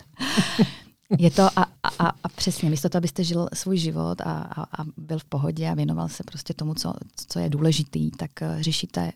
je 1.18 1.30
to 1.30 1.42
a, 1.58 1.66
a, 1.98 2.08
a 2.22 2.28
přesně, 2.28 2.70
místo 2.70 2.88
toho, 2.88 2.98
abyste 2.98 3.24
žil 3.24 3.48
svůj 3.54 3.78
život 3.78 4.20
a, 4.20 4.32
a, 4.32 4.62
a 4.62 4.84
byl 4.96 5.18
v 5.18 5.24
pohodě 5.24 5.68
a 5.68 5.74
věnoval 5.74 6.08
se 6.08 6.22
prostě 6.24 6.54
tomu, 6.54 6.74
co, 6.74 6.92
co 7.28 7.38
je 7.38 7.48
důležitý, 7.48 8.10
tak 8.10 8.30
uh, 8.42 8.60
řešíte 8.60 9.12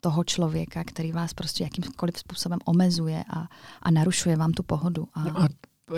toho 0.00 0.24
člověka, 0.24 0.84
který 0.84 1.12
vás 1.12 1.34
prostě 1.34 1.64
jakýmkoliv 1.64 2.18
způsobem 2.18 2.58
omezuje 2.64 3.24
a, 3.30 3.48
a 3.82 3.90
narušuje 3.90 4.36
vám 4.36 4.52
tu 4.52 4.62
pohodu. 4.62 5.08
A... 5.14 5.24
No 5.24 5.42
a 5.42 5.48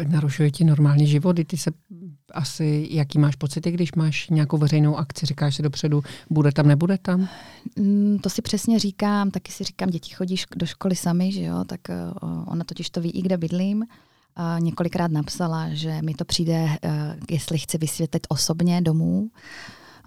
narušuje 0.09 0.50
ti 0.50 0.64
normální 0.64 1.07
život. 1.07 1.37
Ty 1.46 1.57
se 1.57 1.70
asi, 2.33 2.88
jaký 2.90 3.18
máš 3.18 3.37
pocity, 3.37 3.70
když 3.70 3.92
máš 3.92 4.28
nějakou 4.28 4.59
veřejnou 4.59 4.96
akci, 4.96 5.26
říkáš 5.26 5.57
si 5.57 5.62
dopředu, 5.62 6.02
bude 6.30 6.52
tam, 6.52 6.66
nebude 6.66 6.98
tam? 6.98 7.28
Mm, 7.78 8.18
to 8.18 8.30
si 8.30 8.42
přesně 8.42 8.78
říkám, 8.78 9.30
taky 9.30 9.52
si 9.52 9.64
říkám, 9.64 9.90
děti 9.90 10.14
chodí 10.14 10.37
do 10.57 10.66
školy 10.66 10.96
sami, 10.96 11.33
že 11.33 11.42
jo, 11.42 11.64
tak 11.64 11.80
uh, 12.22 12.44
ona 12.46 12.64
totiž 12.64 12.90
to 12.90 13.00
ví 13.00 13.11
i 13.11 13.22
kde 13.22 13.37
bydlím. 13.37 13.85
A 14.37 14.59
několikrát 14.59 15.11
napsala, 15.11 15.68
že 15.72 16.02
mi 16.02 16.14
to 16.14 16.24
přijde, 16.24 16.64
uh, 16.64 16.90
jestli 17.30 17.59
chci 17.59 17.78
vysvětlit 17.78 18.26
osobně 18.28 18.83
domů. 18.83 19.30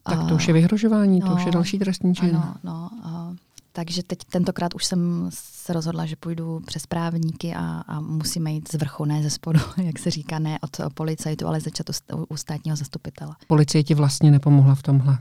Tak 0.04 0.28
to 0.30 0.36
už 0.36 0.47
je 0.47 0.54
vyhrožování, 0.54 1.19
no, 1.19 1.28
to 1.28 1.34
už 1.34 1.41
je 1.41 1.45
no, 1.45 1.52
další 1.52 1.80
trestní 1.80 2.15
čin. 2.15 2.36
Ano, 2.36 2.56
no, 2.63 2.89
uh, 3.06 3.36
takže 3.78 4.04
teď 4.04 4.20
tentokrát 4.30 4.76
už 4.76 4.86
jsem 4.86 5.30
se 5.34 5.74
rozhodla, 5.74 6.06
že 6.06 6.16
půjdu 6.16 6.60
přes 6.66 6.88
právníky 6.88 7.54
a, 7.54 7.84
a 7.88 8.00
musíme 8.00 8.52
jít 8.52 8.72
z 8.72 8.76
vrchu, 8.76 9.06
ne 9.06 9.24
ze 9.24 9.30
spodu, 9.30 9.60
jak 9.78 10.00
se 10.00 10.12
říká, 10.12 10.40
ne 10.40 10.60
od 10.62 10.94
policajtu, 10.94 11.48
ale 11.48 11.60
začat 11.60 11.86
u 12.30 12.38
státního 12.38 12.78
zastupitele. 12.78 13.36
Policie 13.48 13.84
ti 13.84 13.94
vlastně 13.94 14.32
nepomohla 14.32 14.76
v 14.76 14.84
tomhle? 14.84 15.18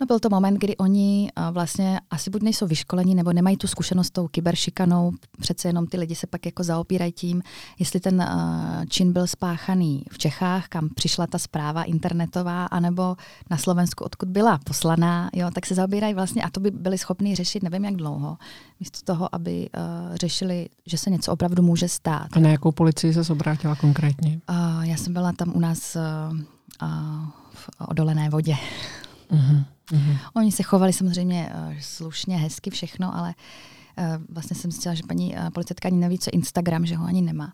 No 0.00 0.06
byl 0.06 0.18
to 0.18 0.30
moment, 0.30 0.54
kdy 0.58 0.76
oni 0.76 1.30
uh, 1.38 1.54
vlastně 1.54 2.00
asi 2.10 2.30
buď 2.30 2.42
nejsou 2.42 2.66
vyškolení, 2.66 3.14
nebo 3.14 3.32
nemají 3.32 3.56
tu 3.56 3.66
zkušenost 3.66 4.06
s 4.06 4.10
tou 4.10 4.28
kyberšikanou. 4.28 5.12
Přece 5.40 5.68
jenom 5.68 5.86
ty 5.86 5.96
lidi 5.96 6.14
se 6.14 6.26
pak 6.26 6.46
jako 6.46 6.62
zaopírají 6.62 7.12
tím, 7.12 7.42
jestli 7.78 8.00
ten 8.00 8.20
uh, 8.20 8.84
čin 8.88 9.12
byl 9.12 9.26
spáchaný 9.26 10.04
v 10.10 10.18
Čechách, 10.18 10.68
kam 10.68 10.88
přišla 10.94 11.26
ta 11.26 11.38
zpráva 11.38 11.82
internetová, 11.82 12.66
anebo 12.66 13.16
na 13.50 13.56
Slovensku, 13.56 14.04
odkud 14.04 14.28
byla 14.28 14.58
poslaná, 14.64 15.30
jo, 15.32 15.50
tak 15.54 15.66
se 15.66 15.74
zaobírají 15.74 16.14
vlastně, 16.14 16.42
a 16.42 16.50
to 16.50 16.60
by 16.60 16.70
byli 16.70 16.98
schopni 16.98 17.34
řešit 17.34 17.62
nevím 17.62 17.84
jak 17.84 17.96
dlouho, 17.96 18.38
místo 18.80 18.98
toho, 19.04 19.34
aby 19.34 19.68
uh, 19.76 20.16
řešili, 20.16 20.68
že 20.86 20.98
se 20.98 21.10
něco 21.10 21.32
opravdu 21.32 21.62
může 21.62 21.88
stát. 21.88 22.28
A 22.32 22.40
na 22.40 22.50
jakou 22.50 22.72
policii 22.72 23.14
se 23.14 23.32
obrátila 23.32 23.76
konkrétně? 23.76 24.40
Uh, 24.50 24.84
já 24.84 24.96
jsem 24.96 25.12
byla 25.12 25.32
tam 25.32 25.52
u 25.56 25.60
nás 25.60 25.96
uh, 25.96 26.38
uh, 26.82 26.88
v 27.54 27.68
odolené 27.88 28.30
vodě. 28.30 28.56
Uh-huh. 29.32 29.64
Mm-hmm. 29.92 30.18
Oni 30.36 30.52
se 30.52 30.62
chovali 30.62 30.92
samozřejmě 30.92 31.52
uh, 31.54 31.74
slušně, 31.80 32.36
hezky, 32.36 32.70
všechno, 32.70 33.16
ale 33.16 33.34
uh, 33.98 34.24
vlastně 34.28 34.56
jsem 34.56 34.70
zjistila, 34.70 34.94
že 34.94 35.02
paní 35.08 35.36
uh, 35.36 35.50
policistka 35.50 35.88
ani 35.88 35.98
neví, 35.98 36.18
co 36.18 36.30
Instagram, 36.30 36.86
že 36.86 36.96
ho 36.96 37.06
ani 37.06 37.22
nemá. 37.22 37.52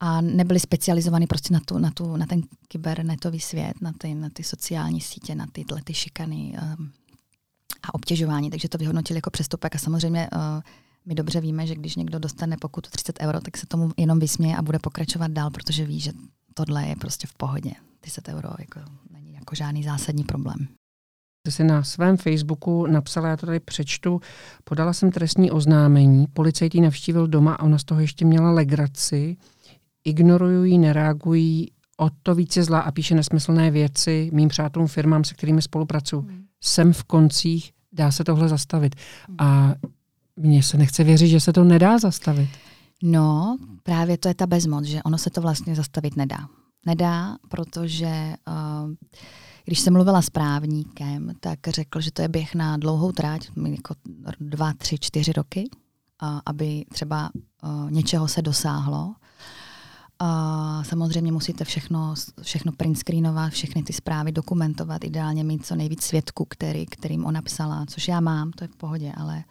A 0.00 0.20
nebyli 0.20 0.60
specializovaní 0.60 1.26
prostě 1.26 1.54
na, 1.54 1.60
tu, 1.60 1.78
na, 1.78 1.90
tu, 1.90 2.16
na 2.16 2.26
ten 2.26 2.42
kybernetový 2.68 3.40
svět, 3.40 3.74
na 3.80 3.92
ty, 3.98 4.14
na 4.14 4.28
ty 4.32 4.42
sociální 4.44 5.00
sítě, 5.00 5.34
na 5.34 5.46
tyhle 5.52 5.82
ty 5.84 5.94
šikany 5.94 6.54
um, 6.78 6.92
a 7.82 7.94
obtěžování, 7.94 8.50
takže 8.50 8.68
to 8.68 8.78
vyhodnotili 8.78 9.18
jako 9.18 9.30
přestupek 9.30 9.74
a 9.74 9.78
samozřejmě 9.78 10.28
uh, 10.32 10.62
my 11.06 11.14
dobře 11.14 11.40
víme, 11.40 11.66
že 11.66 11.74
když 11.74 11.96
někdo 11.96 12.18
dostane 12.18 12.56
pokutu 12.56 12.90
30 12.90 13.18
euro, 13.20 13.40
tak 13.40 13.56
se 13.56 13.66
tomu 13.66 13.90
jenom 13.96 14.18
vysměje 14.18 14.56
a 14.56 14.62
bude 14.62 14.78
pokračovat 14.78 15.30
dál, 15.30 15.50
protože 15.50 15.86
ví, 15.86 16.00
že 16.00 16.12
tohle 16.54 16.86
je 16.86 16.96
prostě 16.96 17.26
v 17.26 17.34
pohodě. 17.34 17.70
30 18.00 18.28
euro 18.28 18.48
jako 18.58 18.80
není 19.10 19.34
jako 19.34 19.54
žádný 19.54 19.84
zásadní 19.84 20.24
problém. 20.24 20.68
Ty 21.44 21.52
jsi 21.52 21.64
na 21.64 21.82
svém 21.82 22.16
Facebooku 22.16 22.86
napsala, 22.86 23.28
já 23.28 23.36
to 23.36 23.46
tady 23.46 23.60
přečtu, 23.60 24.20
podala 24.64 24.92
jsem 24.92 25.10
trestní 25.10 25.50
oznámení, 25.50 26.26
policajt 26.26 26.74
ji 26.74 26.80
navštívil 26.80 27.26
doma 27.26 27.54
a 27.54 27.62
ona 27.62 27.78
z 27.78 27.84
toho 27.84 28.00
ještě 28.00 28.24
měla 28.24 28.50
legraci, 28.50 29.36
ignorují, 30.04 30.78
nereagují, 30.78 31.70
o 31.96 32.10
to 32.22 32.34
více 32.34 32.62
zla 32.62 32.80
a 32.80 32.90
píše 32.90 33.14
nesmyslné 33.14 33.70
věci 33.70 34.30
mým 34.32 34.48
přátelům, 34.48 34.88
firmám, 34.88 35.24
se 35.24 35.34
kterými 35.34 35.62
spolupracuju. 35.62 36.22
Hmm. 36.22 36.44
Jsem 36.60 36.92
v 36.92 37.04
koncích, 37.04 37.72
dá 37.92 38.10
se 38.10 38.24
tohle 38.24 38.48
zastavit. 38.48 38.94
Hmm. 39.28 39.36
A 39.38 39.74
mně 40.36 40.62
se 40.62 40.78
nechce 40.78 41.04
věřit, 41.04 41.28
že 41.28 41.40
se 41.40 41.52
to 41.52 41.64
nedá 41.64 41.98
zastavit. 41.98 42.50
No, 43.02 43.58
právě 43.82 44.18
to 44.18 44.28
je 44.28 44.34
ta 44.34 44.46
bezmoc, 44.46 44.84
že 44.84 45.02
ono 45.02 45.18
se 45.18 45.30
to 45.30 45.40
vlastně 45.40 45.74
zastavit 45.74 46.16
nedá. 46.16 46.38
Nedá, 46.86 47.36
protože 47.48 48.34
uh, 48.48 48.94
když 49.64 49.80
jsem 49.80 49.92
mluvila 49.92 50.22
s 50.22 50.30
právníkem, 50.30 51.32
tak 51.40 51.58
řekl, 51.68 52.00
že 52.00 52.12
to 52.12 52.22
je 52.22 52.28
běh 52.28 52.54
na 52.54 52.76
dlouhou 52.76 53.12
tráť, 53.12 53.50
jako 53.64 53.94
dva, 54.40 54.72
tři, 54.72 54.96
čtyři 55.00 55.32
roky, 55.32 55.70
aby 56.46 56.84
třeba 56.92 57.30
něčeho 57.90 58.28
se 58.28 58.42
dosáhlo. 58.42 59.14
A 60.18 60.82
samozřejmě 60.84 61.32
musíte 61.32 61.64
všechno, 61.64 62.14
všechno 62.42 62.72
print 62.72 62.98
screenovat, 62.98 63.52
všechny 63.52 63.82
ty 63.82 63.92
zprávy 63.92 64.32
dokumentovat, 64.32 65.04
ideálně 65.04 65.44
mít 65.44 65.66
co 65.66 65.76
nejvíc 65.76 66.02
svědků, 66.02 66.46
který, 66.48 66.86
kterým 66.86 67.24
ona 67.24 67.42
psala, 67.42 67.86
což 67.86 68.08
já 68.08 68.20
mám, 68.20 68.50
to 68.50 68.64
je 68.64 68.68
v 68.68 68.76
pohodě, 68.76 69.12
ale 69.16 69.44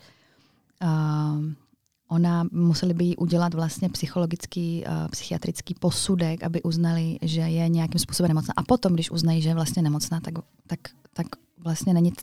ona 2.12 2.43
museli 2.52 2.93
by 2.93 3.06
jí 3.06 3.17
udělat 3.17 3.54
vlastně 3.54 3.89
psychologický, 3.89 4.84
uh, 4.88 5.08
psychiatrický 5.08 5.74
posudek, 5.74 6.43
aby 6.43 6.62
uznali, 6.62 7.17
že 7.21 7.41
je 7.41 7.69
nějakým 7.69 8.00
způsobem 8.00 8.28
nemocná. 8.28 8.54
A 8.58 8.63
potom, 8.63 8.93
když 8.93 9.12
uznají, 9.12 9.41
že 9.41 9.50
je 9.50 9.56
vlastně 9.56 9.82
nemocná, 9.82 10.19
tak, 10.19 10.34
tak, 10.67 10.80
tak 11.13 11.28
vlastně 11.63 11.93
není 11.93 12.13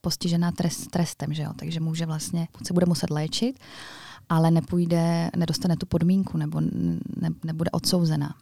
postižená 0.00 0.52
trest, 0.52 0.90
trestem, 0.90 1.34
že 1.34 1.42
jo? 1.42 1.50
takže 1.56 1.80
může 1.80 2.06
vlastně, 2.06 2.48
se 2.66 2.74
bude 2.74 2.86
muset 2.86 3.10
léčit, 3.10 3.58
ale 4.28 4.50
nepůjde, 4.50 5.30
nedostane 5.36 5.76
tu 5.76 5.86
podmínku 5.86 6.38
nebo 6.38 6.60
ne, 6.60 7.30
nebude 7.44 7.70
odsouzená. 7.70 8.34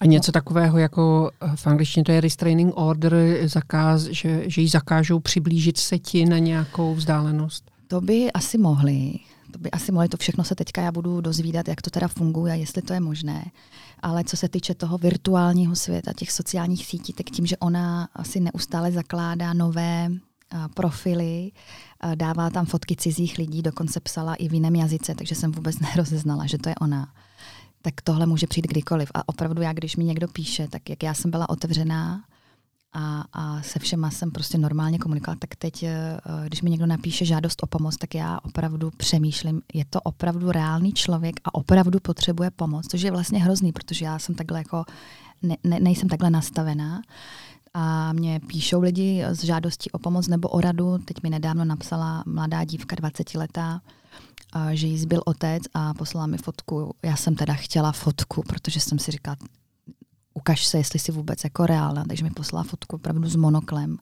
A 0.00 0.06
něco 0.06 0.32
takového 0.32 0.78
jako 0.78 1.30
eh, 1.40 1.56
v 1.56 1.66
angličtině 1.66 2.04
to 2.04 2.12
je 2.12 2.20
restraining 2.20 2.72
order, 2.76 3.14
zakáz, 3.44 4.02
že, 4.02 4.42
že 4.46 4.60
jí 4.60 4.68
zakážou 4.68 5.20
přiblížit 5.20 5.76
se 5.76 5.98
ti 5.98 6.24
na 6.24 6.38
nějakou 6.38 6.94
vzdálenost? 6.94 7.70
To 7.88 8.00
by 8.00 8.32
asi 8.32 8.58
mohli, 8.58 9.12
to 9.50 9.58
by 9.58 9.70
asi 9.70 9.92
mohli, 9.92 10.08
to 10.08 10.16
všechno 10.16 10.44
se 10.44 10.54
teďka 10.54 10.82
já 10.82 10.92
budu 10.92 11.20
dozvídat, 11.20 11.68
jak 11.68 11.82
to 11.82 11.90
teda 11.90 12.08
funguje 12.08 12.56
jestli 12.56 12.82
to 12.82 12.92
je 12.92 13.00
možné. 13.00 13.44
Ale 14.02 14.24
co 14.24 14.36
se 14.36 14.48
týče 14.48 14.74
toho 14.74 14.98
virtuálního 14.98 15.76
světa, 15.76 16.12
těch 16.12 16.32
sociálních 16.32 16.86
sítí, 16.86 17.12
tak 17.12 17.26
tím, 17.26 17.46
že 17.46 17.56
ona 17.56 18.08
asi 18.14 18.40
neustále 18.40 18.92
zakládá 18.92 19.52
nové 19.52 20.10
profily, 20.74 21.52
dává 22.14 22.50
tam 22.50 22.66
fotky 22.66 22.96
cizích 22.96 23.38
lidí, 23.38 23.62
dokonce 23.62 24.00
psala 24.00 24.34
i 24.34 24.48
v 24.48 24.54
jiném 24.54 24.76
jazyce, 24.76 25.14
takže 25.14 25.34
jsem 25.34 25.52
vůbec 25.52 25.78
nerozeznala, 25.80 26.46
že 26.46 26.58
to 26.58 26.68
je 26.68 26.74
ona. 26.74 27.12
Tak 27.82 27.94
tohle 28.00 28.26
může 28.26 28.46
přijít 28.46 28.66
kdykoliv. 28.66 29.10
A 29.14 29.28
opravdu 29.28 29.62
já, 29.62 29.72
když 29.72 29.96
mi 29.96 30.04
někdo 30.04 30.28
píše, 30.28 30.68
tak 30.68 30.90
jak 30.90 31.02
já 31.02 31.14
jsem 31.14 31.30
byla 31.30 31.48
otevřená, 31.48 32.24
a, 32.92 33.24
a 33.32 33.62
se 33.62 33.78
všema 33.78 34.10
jsem 34.10 34.30
prostě 34.30 34.58
normálně 34.58 34.98
komunikovala, 34.98 35.38
tak 35.40 35.56
teď, 35.56 35.82
eh, 35.82 36.20
když 36.46 36.62
mi 36.62 36.70
někdo 36.70 36.86
napíše 36.86 37.24
žádost 37.24 37.62
o 37.62 37.66
pomoc, 37.66 37.96
tak 37.96 38.14
já 38.14 38.38
opravdu 38.42 38.90
přemýšlím, 38.96 39.62
je 39.74 39.84
to 39.84 40.00
opravdu 40.00 40.52
reálný 40.52 40.92
člověk 40.92 41.40
a 41.44 41.54
opravdu 41.54 42.00
potřebuje 42.00 42.50
pomoc, 42.50 42.86
což 42.88 43.02
je 43.02 43.10
vlastně 43.10 43.38
hrozný, 43.38 43.72
protože 43.72 44.04
já 44.04 44.18
jsem 44.18 44.34
takhle 44.34 44.58
jako, 44.58 44.84
ne, 45.42 45.56
ne, 45.64 45.80
nejsem 45.80 46.08
takhle 46.08 46.30
nastavená. 46.30 47.02
A 47.74 48.12
mě 48.12 48.40
píšou 48.40 48.80
lidi 48.80 49.24
s 49.24 49.44
žádostí 49.44 49.90
o 49.90 49.98
pomoc 49.98 50.28
nebo 50.28 50.48
o 50.48 50.60
radu. 50.60 50.98
Teď 50.98 51.22
mi 51.22 51.30
nedávno 51.30 51.64
napsala 51.64 52.22
mladá 52.26 52.64
dívka, 52.64 52.96
20 52.96 53.34
letá, 53.34 53.80
že 54.72 54.86
jí 54.86 54.98
zbyl 54.98 55.22
otec 55.24 55.62
a 55.74 55.94
poslala 55.94 56.26
mi 56.26 56.38
fotku. 56.38 56.94
Já 57.02 57.16
jsem 57.16 57.34
teda 57.34 57.54
chtěla 57.54 57.92
fotku, 57.92 58.42
protože 58.42 58.80
jsem 58.80 58.98
si 58.98 59.10
říkala, 59.10 59.36
ukaž 60.38 60.66
se, 60.66 60.78
jestli 60.78 60.98
jsi 60.98 61.12
vůbec 61.12 61.44
jako 61.44 61.66
reálná. 61.66 62.04
Takže 62.08 62.24
mi 62.24 62.30
poslala 62.30 62.64
fotku 62.64 62.96
opravdu 62.96 63.28
s 63.28 63.36
monoklem. 63.36 63.98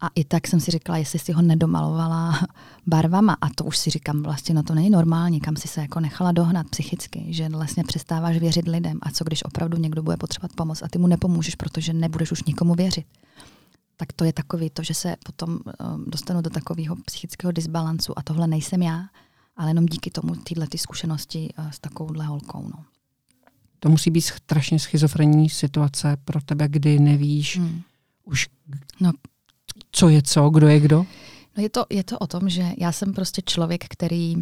A 0.00 0.08
i 0.14 0.24
tak 0.24 0.46
jsem 0.46 0.60
si 0.60 0.70
říkala, 0.70 0.98
jestli 0.98 1.18
si 1.18 1.32
ho 1.32 1.42
nedomalovala 1.42 2.40
barvama. 2.86 3.36
A 3.40 3.48
to 3.54 3.64
už 3.64 3.78
si 3.78 3.90
říkám, 3.90 4.22
vlastně 4.22 4.54
no 4.54 4.62
to 4.62 4.74
není 4.74 4.90
normální, 4.90 5.40
kam 5.40 5.56
si 5.56 5.68
se 5.68 5.80
jako 5.80 6.00
nechala 6.00 6.32
dohnat 6.32 6.66
psychicky, 6.70 7.24
že 7.28 7.48
vlastně 7.48 7.84
přestáváš 7.84 8.38
věřit 8.38 8.68
lidem. 8.68 8.98
A 9.02 9.10
co 9.10 9.24
když 9.24 9.44
opravdu 9.44 9.78
někdo 9.78 10.02
bude 10.02 10.16
potřebovat 10.16 10.52
pomoc 10.52 10.82
a 10.82 10.88
ty 10.88 10.98
mu 10.98 11.06
nepomůžeš, 11.06 11.54
protože 11.54 11.92
nebudeš 11.92 12.32
už 12.32 12.44
nikomu 12.44 12.74
věřit. 12.74 13.06
Tak 13.96 14.12
to 14.12 14.24
je 14.24 14.32
takový 14.32 14.70
to, 14.70 14.82
že 14.82 14.94
se 14.94 15.16
potom 15.24 15.50
um, 15.50 16.04
dostanu 16.06 16.40
do 16.42 16.50
takového 16.50 16.96
psychického 16.96 17.52
disbalancu 17.52 18.18
a 18.18 18.22
tohle 18.22 18.46
nejsem 18.46 18.82
já, 18.82 19.04
ale 19.56 19.70
jenom 19.70 19.86
díky 19.86 20.10
tomu 20.10 20.34
tyhle 20.34 20.66
ty 20.66 20.78
zkušenosti 20.78 21.54
uh, 21.58 21.70
s 21.70 21.78
takovouhle 21.78 22.24
holkou. 22.24 22.62
No. 22.62 22.95
To 23.86 23.90
musí 23.90 24.10
být 24.10 24.20
strašně 24.20 24.78
schizofrenní 24.78 25.50
situace 25.50 26.16
pro 26.24 26.40
tebe, 26.40 26.68
kdy 26.68 26.98
nevíš 26.98 27.58
hmm. 27.58 27.82
už, 28.24 28.48
no. 29.00 29.12
co 29.92 30.08
je 30.08 30.22
co, 30.22 30.50
kdo 30.50 30.68
je 30.68 30.80
kdo? 30.80 31.06
No 31.56 31.62
je, 31.62 31.68
to, 31.68 31.86
je 31.90 32.04
to 32.04 32.18
o 32.18 32.26
tom, 32.26 32.48
že 32.48 32.72
já 32.78 32.92
jsem 32.92 33.12
prostě 33.12 33.42
člověk, 33.44 33.84
který 33.88 34.34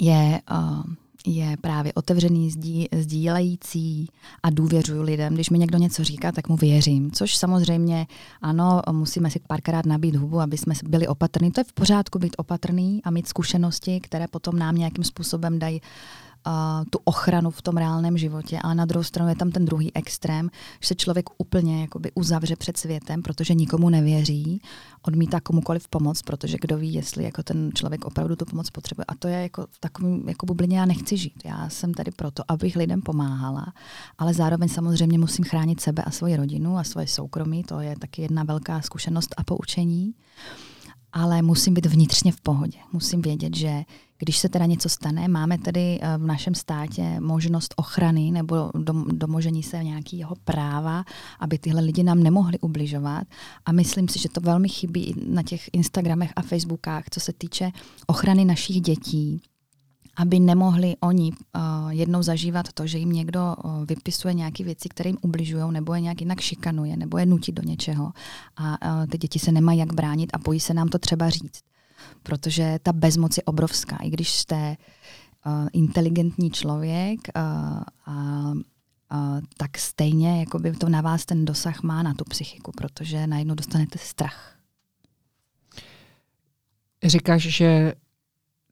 je, 0.00 0.40
uh, 0.50 0.82
je 1.26 1.56
právě 1.60 1.92
otevřený, 1.92 2.50
sdí, 2.50 2.88
sdílející 2.92 4.08
a 4.42 4.50
důvěřuji 4.50 5.02
lidem. 5.02 5.34
Když 5.34 5.50
mi 5.50 5.58
někdo 5.58 5.78
něco 5.78 6.04
říká, 6.04 6.32
tak 6.32 6.48
mu 6.48 6.56
věřím. 6.56 7.10
Což 7.10 7.36
samozřejmě, 7.36 8.06
ano, 8.40 8.82
musíme 8.92 9.30
si 9.30 9.40
párkrát 9.48 9.86
nabít 9.86 10.16
hubu, 10.16 10.40
aby 10.40 10.58
jsme 10.58 10.74
byli 10.84 11.08
opatrní. 11.08 11.50
To 11.50 11.60
je 11.60 11.64
v 11.64 11.72
pořádku 11.72 12.18
být 12.18 12.34
opatrný 12.38 13.00
a 13.04 13.10
mít 13.10 13.28
zkušenosti, 13.28 14.00
které 14.00 14.28
potom 14.28 14.58
nám 14.58 14.76
nějakým 14.76 15.04
způsobem 15.04 15.58
dají 15.58 15.80
uh, 16.46 16.52
tu 16.90 16.98
ochranu 17.04 17.50
v 17.50 17.62
tom 17.62 17.76
reálném 17.76 18.18
životě, 18.18 18.58
ale 18.62 18.74
na 18.74 18.84
druhou 18.84 19.04
stranu 19.04 19.28
je 19.28 19.36
tam 19.36 19.50
ten 19.50 19.64
druhý 19.64 19.96
extrém, 19.96 20.50
že 20.80 20.88
se 20.88 20.94
člověk 20.94 21.30
úplně 21.38 21.80
jakoby 21.80 22.12
uzavře 22.14 22.56
před 22.56 22.76
světem, 22.76 23.22
protože 23.22 23.54
nikomu 23.54 23.88
nevěří, 23.88 24.62
odmítá 25.02 25.40
komukoliv 25.40 25.88
pomoc, 25.88 26.22
protože 26.22 26.56
kdo 26.60 26.78
ví, 26.78 26.94
jestli 26.94 27.24
jako 27.24 27.42
ten 27.42 27.70
člověk 27.74 28.04
opravdu 28.04 28.36
tu 28.36 28.44
pomoc 28.44 28.70
potřebuje. 28.70 29.04
A 29.08 29.14
to 29.14 29.28
je 29.28 29.42
jako 29.42 29.66
v 29.70 29.78
takovém 29.80 30.28
jako 30.28 30.46
bublině 30.46 30.78
já 30.78 30.86
nechci 30.86 31.16
žít. 31.16 31.42
Já 31.44 31.68
jsem 31.68 31.94
tady 31.94 32.10
proto, 32.10 32.42
abych 32.48 32.76
lidem 32.76 33.02
pomáhala, 33.02 33.72
ale 34.18 34.34
zároveň 34.34 34.68
samozřejmě 34.68 35.18
musím 35.18 35.44
chránit 35.44 35.80
sebe 35.80 36.02
a 36.02 36.10
svoji 36.10 36.36
rodinu 36.36 36.78
a 36.78 36.84
svoje 36.84 37.06
soukromí. 37.06 37.64
To 37.64 37.80
je 37.80 37.96
taky 37.98 38.22
jedna 38.22 38.44
velká 38.44 38.80
zkušenost 38.80 39.34
a 39.36 39.44
poučení 39.44 40.14
ale 41.12 41.42
musím 41.42 41.74
být 41.74 41.86
vnitřně 41.86 42.32
v 42.32 42.40
pohodě. 42.40 42.78
Musím 42.92 43.22
vědět, 43.22 43.56
že 43.56 43.84
když 44.22 44.38
se 44.38 44.48
teda 44.48 44.66
něco 44.66 44.88
stane, 44.88 45.28
máme 45.28 45.58
tedy 45.58 45.98
eh, 46.02 46.18
v 46.18 46.26
našem 46.26 46.54
státě 46.54 47.20
možnost 47.20 47.74
ochrany 47.76 48.30
nebo 48.30 48.70
domožení 49.12 49.62
se 49.62 49.84
nějakého 49.84 50.34
práva, 50.44 51.04
aby 51.40 51.58
tyhle 51.58 51.82
lidi 51.82 52.02
nám 52.02 52.22
nemohli 52.22 52.58
ubližovat. 52.58 53.24
A 53.64 53.72
myslím 53.72 54.08
si, 54.08 54.18
že 54.18 54.28
to 54.28 54.40
velmi 54.40 54.68
chybí 54.68 55.14
na 55.26 55.42
těch 55.42 55.70
Instagramech 55.72 56.32
a 56.36 56.42
Facebookách, 56.42 57.04
co 57.10 57.20
se 57.20 57.32
týče 57.32 57.70
ochrany 58.06 58.44
našich 58.44 58.80
dětí 58.80 59.40
aby 60.16 60.40
nemohli 60.40 60.94
oni 61.00 61.32
uh, 61.32 61.90
jednou 61.90 62.22
zažívat 62.22 62.72
to, 62.72 62.86
že 62.86 62.98
jim 62.98 63.12
někdo 63.12 63.56
uh, 63.64 63.84
vypisuje 63.86 64.34
nějaké 64.34 64.64
věci, 64.64 64.88
které 64.88 65.10
jim 65.10 65.18
ubližují, 65.22 65.64
nebo 65.70 65.94
je 65.94 66.00
nějak 66.00 66.20
jinak 66.20 66.40
šikanuje, 66.40 66.96
nebo 66.96 67.18
je 67.18 67.26
nutí 67.26 67.52
do 67.52 67.62
něčeho. 67.62 68.12
A 68.56 68.92
uh, 69.00 69.06
ty 69.06 69.18
děti 69.18 69.38
se 69.38 69.52
nemají 69.52 69.78
jak 69.78 69.92
bránit 69.92 70.30
a 70.32 70.38
bojí 70.38 70.60
se 70.60 70.74
nám 70.74 70.88
to 70.88 70.98
třeba 70.98 71.30
říct. 71.30 71.71
Protože 72.22 72.78
ta 72.82 72.92
bezmoc 72.92 73.36
je 73.36 73.42
obrovská. 73.42 73.96
I 73.96 74.10
když 74.10 74.30
jste 74.30 74.76
uh, 75.46 75.68
inteligentní 75.72 76.50
člověk 76.50 77.20
uh, 77.36 77.42
a 78.06 78.52
Uh, 79.14 79.40
tak 79.56 79.78
stejně 79.78 80.40
jako 80.40 80.58
by 80.58 80.72
to 80.72 80.88
na 80.88 81.00
vás 81.00 81.26
ten 81.26 81.44
dosah 81.44 81.82
má 81.82 82.02
na 82.02 82.14
tu 82.14 82.24
psychiku, 82.24 82.72
protože 82.76 83.26
najednou 83.26 83.54
dostanete 83.54 83.98
strach. 83.98 84.56
Říkáš, 87.04 87.42
že 87.42 87.92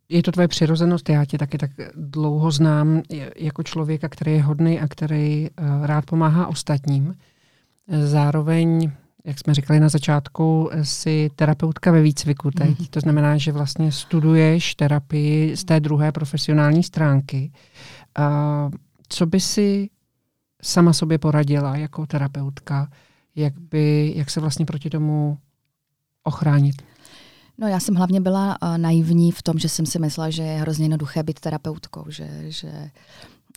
je 0.09 0.23
to 0.23 0.33
tvoje 0.33 0.49
přirozenost, 0.49 1.09
já 1.09 1.25
tě 1.25 1.39
taky 1.39 1.59
tak 1.59 1.71
dlouho 1.95 2.51
znám 2.51 3.03
jako 3.37 3.63
člověka, 3.63 4.09
který 4.09 4.33
je 4.33 4.43
hodný 4.43 4.81
a 4.81 4.89
který 4.89 5.49
rád 5.83 6.07
pomáhá 6.07 6.47
ostatním. 6.47 7.19
Zároveň, 8.05 8.93
jak 9.25 9.39
jsme 9.39 9.55
říkali 9.55 9.81
na 9.81 9.89
začátku, 9.89 10.71
si 10.83 11.31
terapeutka 11.37 11.93
ve 11.93 12.03
výcviku 12.03 12.51
teď. 12.51 12.79
Mm. 12.81 12.87
To 12.91 13.01
znamená, 13.01 13.39
že 13.39 13.53
vlastně 13.53 13.93
studuješ 13.93 14.75
terapii 14.75 15.57
z 15.57 15.65
té 15.65 15.81
druhé 15.81 16.13
profesionální 16.13 16.83
stránky. 16.83 17.53
Uh, 18.19 18.71
co 19.09 19.27
by 19.27 19.41
si 19.41 19.91
sama 20.63 20.93
sobě 20.93 21.19
poradila 21.19 21.77
jako 21.77 22.07
terapeutka, 22.07 22.91
jak, 23.37 23.61
by, 23.61 24.13
jak 24.17 24.31
se 24.31 24.41
vlastně 24.41 24.67
proti 24.67 24.91
tomu 24.91 25.39
ochránit? 26.23 26.83
No 27.59 27.69
já 27.69 27.81
jsem 27.81 27.95
hlavně 27.95 28.21
byla 28.21 28.57
uh, 28.63 28.79
naivní 28.79 29.33
v 29.33 29.43
tom, 29.43 29.59
že 29.59 29.69
jsem 29.69 29.87
si 29.87 29.99
myslela, 29.99 30.31
že 30.31 30.43
je 30.43 30.61
hrozně 30.61 30.85
jednoduché 30.85 31.23
být 31.23 31.41
terapeutkou, 31.41 32.05
že, 32.09 32.29
že 32.49 32.91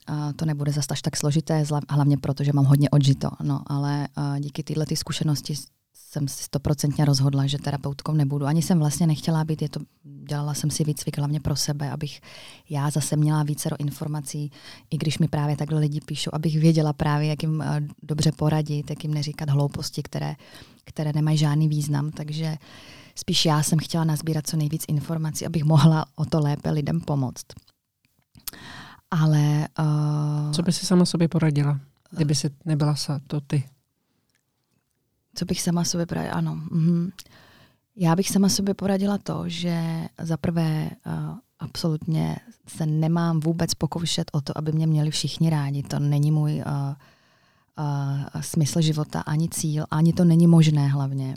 uh, 0.10 0.34
to 0.36 0.46
nebude 0.46 0.72
zase 0.72 0.88
až 0.90 1.02
tak 1.02 1.18
složité, 1.18 1.64
hlavně 1.90 2.18
proto, 2.18 2.44
že 2.44 2.54
mám 2.54 2.66
hodně 2.66 2.90
odžito. 2.90 3.30
No, 3.44 3.62
ale 3.68 4.08
díky 4.40 4.64
této 4.64 4.96
zkušenosti 4.96 5.56
jsem 5.94 6.28
si 6.28 6.44
stoprocentně 6.44 7.06
rozhodla, 7.06 7.48
že 7.48 7.58
terapeutkou 7.58 8.12
nebudu. 8.12 8.46
Ani 8.46 8.62
jsem 8.62 8.80
vlastně 8.80 9.08
nechtěla 9.08 9.44
být, 9.44 9.62
je 9.62 9.70
to, 9.70 9.80
dělala 10.04 10.54
jsem 10.54 10.70
si 10.70 10.84
výcvik 10.84 11.18
hlavně 11.18 11.40
pro 11.40 11.56
sebe, 11.56 11.92
abych 11.92 12.22
já 12.70 12.90
zase 12.90 13.16
měla 13.16 13.44
více 13.44 13.70
informací, 13.80 14.52
i 14.90 14.98
když 14.98 15.20
mi 15.20 15.28
právě 15.28 15.58
takhle 15.58 15.80
lidi 15.80 16.00
píšou, 16.06 16.30
abych 16.34 16.60
věděla 16.60 16.94
právě, 16.94 17.28
jak 17.28 17.44
jim 17.44 17.64
dobře 18.04 18.32
poradit, 18.32 18.90
jak 18.90 19.04
jim 19.04 19.14
neříkat 19.14 19.50
hlouposti, 19.50 20.04
které, 20.04 20.36
které 20.84 21.14
nemají 21.14 21.38
žádný 21.38 21.68
význam. 21.68 22.12
Takže 22.12 22.58
Spíš 23.16 23.46
já 23.46 23.64
jsem 23.64 23.80
chtěla 23.80 24.04
nazbírat 24.04 24.48
co 24.48 24.58
nejvíc 24.58 24.86
informací, 24.88 25.46
abych 25.46 25.64
mohla 25.64 26.06
o 26.16 26.26
to 26.26 26.40
lépe 26.40 26.72
lidem 26.72 27.02
pomoct. 27.02 27.46
Ale... 29.14 29.68
Uh, 29.80 30.52
co 30.52 30.62
by 30.62 30.72
si 30.74 30.86
sama 30.86 31.06
sobě 31.06 31.28
poradila, 31.28 31.80
kdyby 32.12 32.36
si 32.36 32.50
nebyla 32.66 32.96
sa, 32.96 33.22
to 33.28 33.42
ty? 33.42 33.64
Co 35.36 35.46
bych 35.46 35.62
sama 35.62 35.84
sobě 35.84 36.06
poradila? 36.06 36.34
Ano. 36.34 36.56
Mm-hmm. 36.56 37.12
Já 37.96 38.16
bych 38.16 38.30
sama 38.30 38.50
sobě 38.50 38.74
poradila 38.74 39.18
to, 39.18 39.44
že 39.46 40.08
za 40.22 40.38
prvé 40.38 40.90
uh, 41.06 41.38
absolutně 41.60 42.38
se 42.68 42.86
nemám 42.86 43.40
vůbec 43.40 43.74
pokoušet 43.74 44.32
o 44.34 44.42
to, 44.42 44.58
aby 44.58 44.72
mě 44.72 44.88
měli 44.88 45.12
všichni 45.12 45.50
rádi. 45.50 45.84
To 45.84 46.00
není 46.00 46.32
můj 46.32 46.54
uh, 46.54 46.64
uh, 47.78 48.42
smysl 48.42 48.82
života, 48.82 49.22
ani 49.22 49.50
cíl, 49.50 49.86
ani 49.92 50.14
to 50.14 50.26
není 50.26 50.48
možné 50.48 50.88
hlavně. 50.88 51.36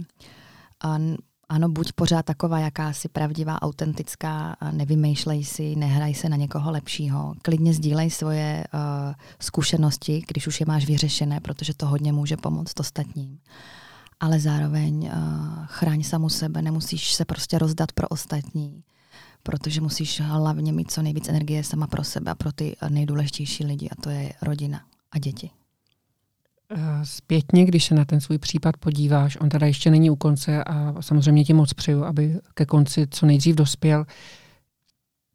Uh, 0.85 1.17
ano, 1.49 1.69
buď 1.69 1.93
pořád 1.93 2.27
taková 2.27 2.59
jakási 2.59 3.09
pravdivá, 3.09 3.63
autentická, 3.63 4.57
nevymýšlej 4.73 5.45
si, 5.45 5.77
nehraj 5.77 6.15
se 6.15 6.29
na 6.29 6.37
někoho 6.37 6.71
lepšího. 6.71 7.35
Klidně 7.43 7.75
sdílej 7.75 8.11
svoje 8.11 8.65
uh, 8.75 9.15
zkušenosti, 9.41 10.23
když 10.29 10.47
už 10.47 10.61
je 10.61 10.67
máš 10.67 10.87
vyřešené, 10.87 11.41
protože 11.41 11.75
to 11.75 11.87
hodně 11.87 12.13
může 12.13 12.37
pomoct 12.37 12.81
ostatním. 12.81 13.39
Ale 14.21 14.41
zároveň 14.41 15.05
uh, 15.05 15.67
chráň 15.67 16.03
samu 16.03 16.29
sebe, 16.29 16.63
nemusíš 16.63 17.15
se 17.15 17.25
prostě 17.25 17.59
rozdat 17.59 17.93
pro 17.93 18.09
ostatní, 18.09 18.83
protože 19.43 19.81
musíš 19.81 20.21
hlavně 20.21 20.73
mít 20.73 20.91
co 20.91 21.03
nejvíc 21.03 21.29
energie 21.29 21.65
sama 21.65 21.87
pro 21.87 22.05
sebe 22.05 22.31
a 22.31 22.35
pro 22.35 22.53
ty 22.53 22.77
nejdůležitější 22.89 23.65
lidi, 23.65 23.89
a 23.89 24.03
to 24.03 24.11
je 24.11 24.33
rodina 24.43 24.81
a 25.13 25.19
děti. 25.19 25.51
Eh, 26.71 27.01
zpětně, 27.05 27.65
když 27.65 27.85
se 27.85 27.95
na 27.95 28.05
ten 28.05 28.21
svůj 28.21 28.39
případ 28.39 28.77
podíváš, 28.77 29.37
on 29.41 29.49
teda 29.49 29.67
ještě 29.67 29.91
není 29.91 30.11
u 30.11 30.17
konce 30.17 30.65
a 30.65 31.03
samozřejmě 31.03 31.45
ti 31.45 31.53
moc 31.53 31.73
přeju, 31.73 32.05
aby 32.05 32.41
ke 32.55 32.67
konci 32.67 33.07
co 33.11 33.27
nejdřív 33.27 33.57
dospěl. 33.57 34.07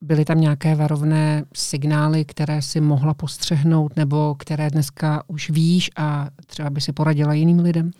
Byly 0.01 0.25
tam 0.25 0.41
nějaké 0.41 0.75
varovné 0.75 1.43
signály, 1.55 2.25
které 2.25 2.61
si 2.61 2.81
mohla 2.81 3.13
postřehnout 3.13 3.95
nebo 3.95 4.35
které 4.35 4.69
dneska 4.69 5.23
už 5.27 5.49
víš 5.49 5.89
a 5.95 6.29
třeba 6.47 6.69
by 6.69 6.81
si 6.81 6.93
poradila 6.93 7.33
jiným 7.33 7.59
lidem? 7.59 7.91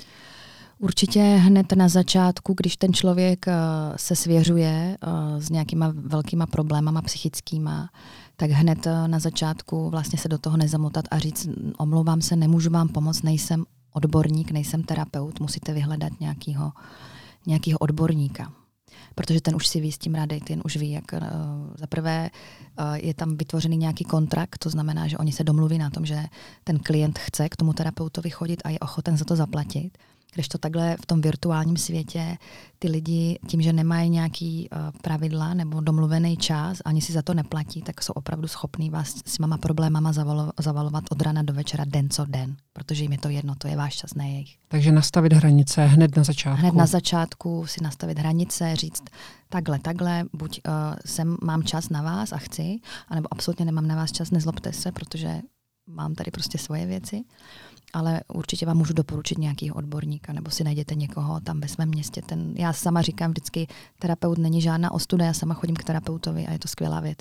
Určitě 0.80 1.22
hned 1.22 1.72
na 1.72 1.90
začátku, 1.90 2.54
když 2.58 2.78
ten 2.78 2.94
člověk 2.94 3.48
eh, 3.48 3.54
se 3.96 4.16
svěřuje 4.16 4.98
eh, 5.02 5.42
s 5.42 5.50
nějakýma 5.50 5.94
velkýma 5.96 6.46
problémama 6.46 7.02
psychickýma, 7.02 7.90
tak 8.42 8.52
hned 8.52 8.88
eh, 8.88 9.08
na 9.08 9.20
začátku 9.20 9.90
vlastně 9.90 10.20
se 10.20 10.28
do 10.28 10.38
toho 10.38 10.58
nezamotat 10.58 11.06
a 11.12 11.20
říct, 11.20 11.50
omlouvám 11.78 12.22
se, 12.22 12.36
nemůžu 12.36 12.70
vám 12.70 12.90
pomoct, 12.90 13.22
nejsem 13.22 13.66
odborník, 13.94 14.52
nejsem 14.52 14.84
terapeut, 14.84 15.40
musíte 15.40 15.74
vyhledat 15.74 16.20
nějakého, 16.20 16.72
nějakého 17.48 17.80
odborníka. 17.80 18.52
Protože 19.16 19.42
ten 19.42 19.56
už 19.56 19.68
si 19.68 19.80
ví 19.80 19.92
s 19.92 19.98
tím 19.98 20.16
rady, 20.16 20.40
ten 20.40 20.62
už 20.66 20.78
ví, 20.78 20.92
jak 20.92 21.04
uh, 21.14 21.20
za 21.78 21.88
prvé 21.88 22.30
uh, 22.80 22.94
je 22.94 23.14
tam 23.14 23.38
vytvořený 23.38 23.78
nějaký 23.78 24.04
kontrakt, 24.04 24.58
to 24.58 24.70
znamená, 24.70 25.08
že 25.08 25.18
oni 25.18 25.32
se 25.32 25.44
domluví 25.44 25.78
na 25.78 25.90
tom, 25.90 26.06
že 26.06 26.26
ten 26.64 26.80
klient 26.80 27.20
chce 27.20 27.50
k 27.50 27.56
tomu 27.56 27.74
terapeutovi 27.74 28.30
chodit 28.30 28.62
a 28.64 28.70
je 28.70 28.80
ochoten 28.80 29.18
za 29.18 29.26
to 29.26 29.36
zaplatit. 29.36 29.98
Když 30.34 30.48
to 30.48 30.58
takhle 30.58 30.98
v 31.02 31.06
tom 31.06 31.22
virtuálním 31.22 31.78
světě 31.78 32.38
ty 32.80 32.88
lidi 32.88 33.40
tím, 33.48 33.62
že 33.62 33.74
nemají 33.74 34.10
nějaký 34.10 34.70
uh, 34.70 34.80
pravidla 35.02 35.54
nebo 35.54 35.82
domluvený 35.82 36.38
čas, 36.38 36.78
ani 36.86 37.02
si 37.02 37.14
za 37.14 37.22
to 37.22 37.34
neplatí, 37.34 37.82
tak 37.82 38.04
jsou 38.04 38.14
opravdu 38.14 38.48
schopní 38.48 38.90
vás 38.90 39.16
s 39.26 39.40
mama 39.40 39.58
problémama 39.58 40.14
zavalo, 40.14 40.52
zavalovat 40.60 41.04
od 41.12 41.22
rána 41.22 41.44
do 41.44 41.54
večera 41.54 41.86
den 41.88 42.10
co 42.10 42.26
den, 42.26 42.56
protože 42.74 43.04
jim 43.04 43.12
je 43.12 43.18
to 43.18 43.30
jedno, 43.30 43.56
to 43.56 43.68
je 43.68 43.76
váš 43.76 43.96
čas, 43.96 44.14
ne 44.14 44.32
jejich. 44.32 44.58
Takže 44.68 44.92
nastavit 44.92 45.34
hranice 45.34 45.86
hned 45.86 46.18
na 46.18 46.24
začátku. 46.24 46.60
Hned 46.62 46.74
na 46.74 46.86
začátku 46.86 47.68
si 47.68 47.84
nastavit 47.84 48.20
hranice, 48.20 48.76
říct 48.76 49.04
takhle, 49.50 49.80
takhle, 49.80 50.26
buď 50.34 50.62
uh, 50.68 50.74
jsem, 51.06 51.38
mám 51.44 51.64
čas 51.64 51.90
na 51.90 52.02
vás 52.02 52.34
a 52.34 52.38
chci, 52.38 52.80
anebo 53.08 53.28
absolutně 53.32 53.66
nemám 53.66 53.88
na 53.88 53.96
vás 53.96 54.12
čas, 54.12 54.32
nezlobte 54.32 54.74
se, 54.74 54.92
protože 54.92 55.42
mám 55.88 56.16
tady 56.16 56.32
prostě 56.32 56.58
svoje 56.58 56.86
věci 56.86 57.24
ale 57.94 58.22
určitě 58.34 58.66
vám 58.66 58.78
můžu 58.78 58.94
doporučit 58.94 59.38
nějakého 59.38 59.76
odborníka, 59.76 60.34
nebo 60.34 60.50
si 60.50 60.64
najděte 60.64 60.96
někoho 60.96 61.40
tam 61.40 61.60
ve 61.60 61.68
svém 61.68 61.90
městě. 61.90 62.22
Ten, 62.26 62.54
já 62.56 62.74
sama 62.74 63.02
říkám 63.02 63.32
vždycky, 63.32 63.68
terapeut 64.00 64.38
není 64.38 64.62
žádná 64.62 64.92
ostuda, 64.92 65.26
já 65.26 65.34
sama 65.34 65.54
chodím 65.54 65.76
k 65.76 65.84
terapeutovi 65.84 66.48
a 66.48 66.52
je 66.52 66.60
to 66.60 66.68
skvělá 66.68 67.00
věc. 67.00 67.18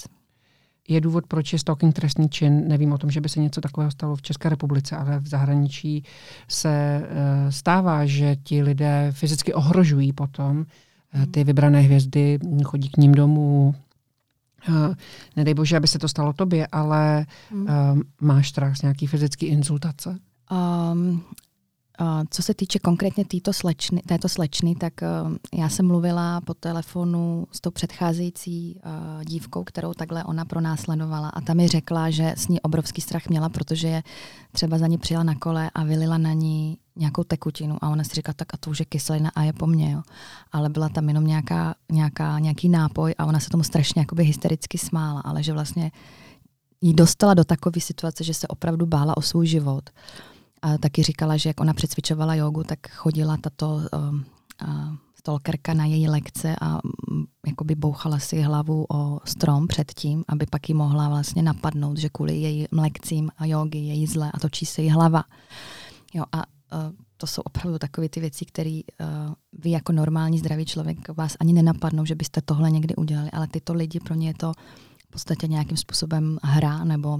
Je 0.88 1.00
důvod, 1.00 1.26
proč 1.26 1.52
je 1.52 1.58
stalking 1.58 1.94
trestný 1.94 2.28
čin. 2.28 2.68
Nevím 2.68 2.92
o 2.92 2.98
tom, 2.98 3.10
že 3.10 3.20
by 3.20 3.28
se 3.28 3.40
něco 3.40 3.60
takového 3.60 3.90
stalo 3.90 4.16
v 4.16 4.22
České 4.22 4.48
republice, 4.48 4.96
ale 4.96 5.18
v 5.18 5.26
zahraničí 5.26 6.04
se 6.48 7.02
uh, 7.02 7.50
stává, 7.50 8.06
že 8.06 8.36
ti 8.36 8.62
lidé 8.62 9.12
fyzicky 9.12 9.54
ohrožují 9.54 10.12
potom 10.12 10.58
uh, 10.58 11.26
ty 11.26 11.44
vybrané 11.44 11.80
hvězdy, 11.80 12.38
chodí 12.64 12.88
k 12.88 12.96
ním 12.96 13.12
domů, 13.12 13.74
Uh, 14.68 14.94
nedej 15.36 15.54
bože, 15.54 15.76
aby 15.76 15.88
se 15.88 15.98
to 15.98 16.08
stalo 16.08 16.32
tobě, 16.32 16.66
ale 16.72 17.26
uh, 17.52 17.68
máš 18.20 18.48
strach 18.48 18.76
z 18.76 18.82
nějaký 18.82 19.06
fyzický 19.06 19.46
insultace? 19.46 20.18
Um, 20.50 21.24
co 22.30 22.42
se 22.42 22.54
týče 22.54 22.78
konkrétně 22.78 23.24
této 23.24 23.52
slečny, 23.52 24.02
této 24.06 24.28
slečny, 24.28 24.74
tak 24.74 24.92
uh, 25.02 25.36
já 25.60 25.68
jsem 25.68 25.86
mluvila 25.86 26.40
po 26.40 26.54
telefonu 26.54 27.46
s 27.52 27.60
tou 27.60 27.70
předcházející 27.70 28.80
uh, 28.84 29.24
dívkou, 29.24 29.64
kterou 29.64 29.94
takhle 29.94 30.24
ona 30.24 30.44
pronásledovala 30.44 31.28
a 31.28 31.40
ta 31.40 31.54
mi 31.54 31.68
řekla, 31.68 32.10
že 32.10 32.34
s 32.36 32.48
ní 32.48 32.60
obrovský 32.60 33.00
strach 33.00 33.28
měla, 33.28 33.48
protože 33.48 33.88
je 33.88 34.02
třeba 34.52 34.78
za 34.78 34.86
ní 34.86 34.98
přijela 34.98 35.24
na 35.24 35.34
kole 35.34 35.70
a 35.74 35.84
vylila 35.84 36.18
na 36.18 36.32
ní 36.32 36.78
nějakou 36.96 37.24
tekutinu 37.24 37.76
a 37.80 37.88
ona 37.88 38.04
si 38.04 38.14
říká, 38.14 38.32
tak 38.32 38.54
a 38.54 38.56
to 38.56 38.70
už 38.70 38.78
je 38.78 38.84
kyselina 38.84 39.30
a 39.34 39.42
je 39.42 39.52
po 39.52 39.66
mně, 39.66 39.92
jo. 39.92 40.02
Ale 40.52 40.68
byla 40.68 40.88
tam 40.88 41.08
jenom 41.08 41.26
nějaká, 41.26 41.74
nějaká, 41.92 42.38
nějaký 42.38 42.68
nápoj 42.68 43.14
a 43.18 43.26
ona 43.26 43.40
se 43.40 43.50
tomu 43.50 43.62
strašně 43.62 44.00
jakoby 44.00 44.24
hystericky 44.24 44.78
smála, 44.78 45.20
ale 45.20 45.42
že 45.42 45.52
vlastně 45.52 45.92
jí 46.80 46.94
dostala 46.94 47.34
do 47.34 47.44
takové 47.44 47.80
situace, 47.80 48.24
že 48.24 48.34
se 48.34 48.48
opravdu 48.48 48.86
bála 48.86 49.16
o 49.16 49.22
svůj 49.22 49.46
život. 49.46 49.90
A 50.62 50.78
taky 50.78 51.02
říkala, 51.02 51.36
že 51.36 51.48
jak 51.48 51.60
ona 51.60 51.74
přecvičovala 51.74 52.34
jogu, 52.34 52.64
tak 52.64 52.90
chodila 52.90 53.36
tato 53.36 53.74
uh, 53.74 53.84
stalkerka 55.14 55.74
na 55.74 55.84
její 55.84 56.08
lekce 56.08 56.56
a 56.60 56.84
um, 56.84 57.26
jakoby 57.46 57.74
bouchala 57.74 58.18
si 58.18 58.40
hlavu 58.40 58.86
o 58.90 59.20
strom 59.24 59.66
předtím, 59.66 60.24
aby 60.28 60.46
pak 60.50 60.68
ji 60.68 60.74
mohla 60.74 61.08
vlastně 61.08 61.42
napadnout, 61.42 61.98
že 61.98 62.08
kvůli 62.08 62.36
její 62.36 62.66
lekcím 62.72 63.30
a 63.36 63.46
jogy 63.46 63.78
je 63.78 63.94
jí 63.94 64.06
zle 64.06 64.32
a 64.32 64.38
točí 64.38 64.66
se 64.66 64.82
jí 64.82 64.90
hlava. 64.90 65.24
Jo, 66.14 66.24
a 66.32 66.36
uh, 66.36 66.42
to 67.16 67.26
jsou 67.26 67.42
opravdu 67.42 67.78
takové 67.78 68.08
ty 68.08 68.20
věci, 68.20 68.44
které 68.44 68.80
uh, 68.80 69.06
vy 69.52 69.70
jako 69.70 69.92
normální 69.92 70.38
zdravý 70.38 70.64
člověk 70.64 71.08
vás 71.08 71.36
ani 71.40 71.52
nenapadnou, 71.52 72.04
že 72.04 72.14
byste 72.14 72.40
tohle 72.44 72.70
někdy 72.70 72.96
udělali, 72.96 73.30
ale 73.30 73.46
tyto 73.46 73.74
lidi 73.74 74.00
pro 74.00 74.14
ně 74.14 74.28
je 74.28 74.34
to 74.34 74.52
v 75.06 75.10
podstatě 75.10 75.46
nějakým 75.46 75.76
způsobem 75.76 76.38
hra 76.42 76.84
nebo 76.84 77.18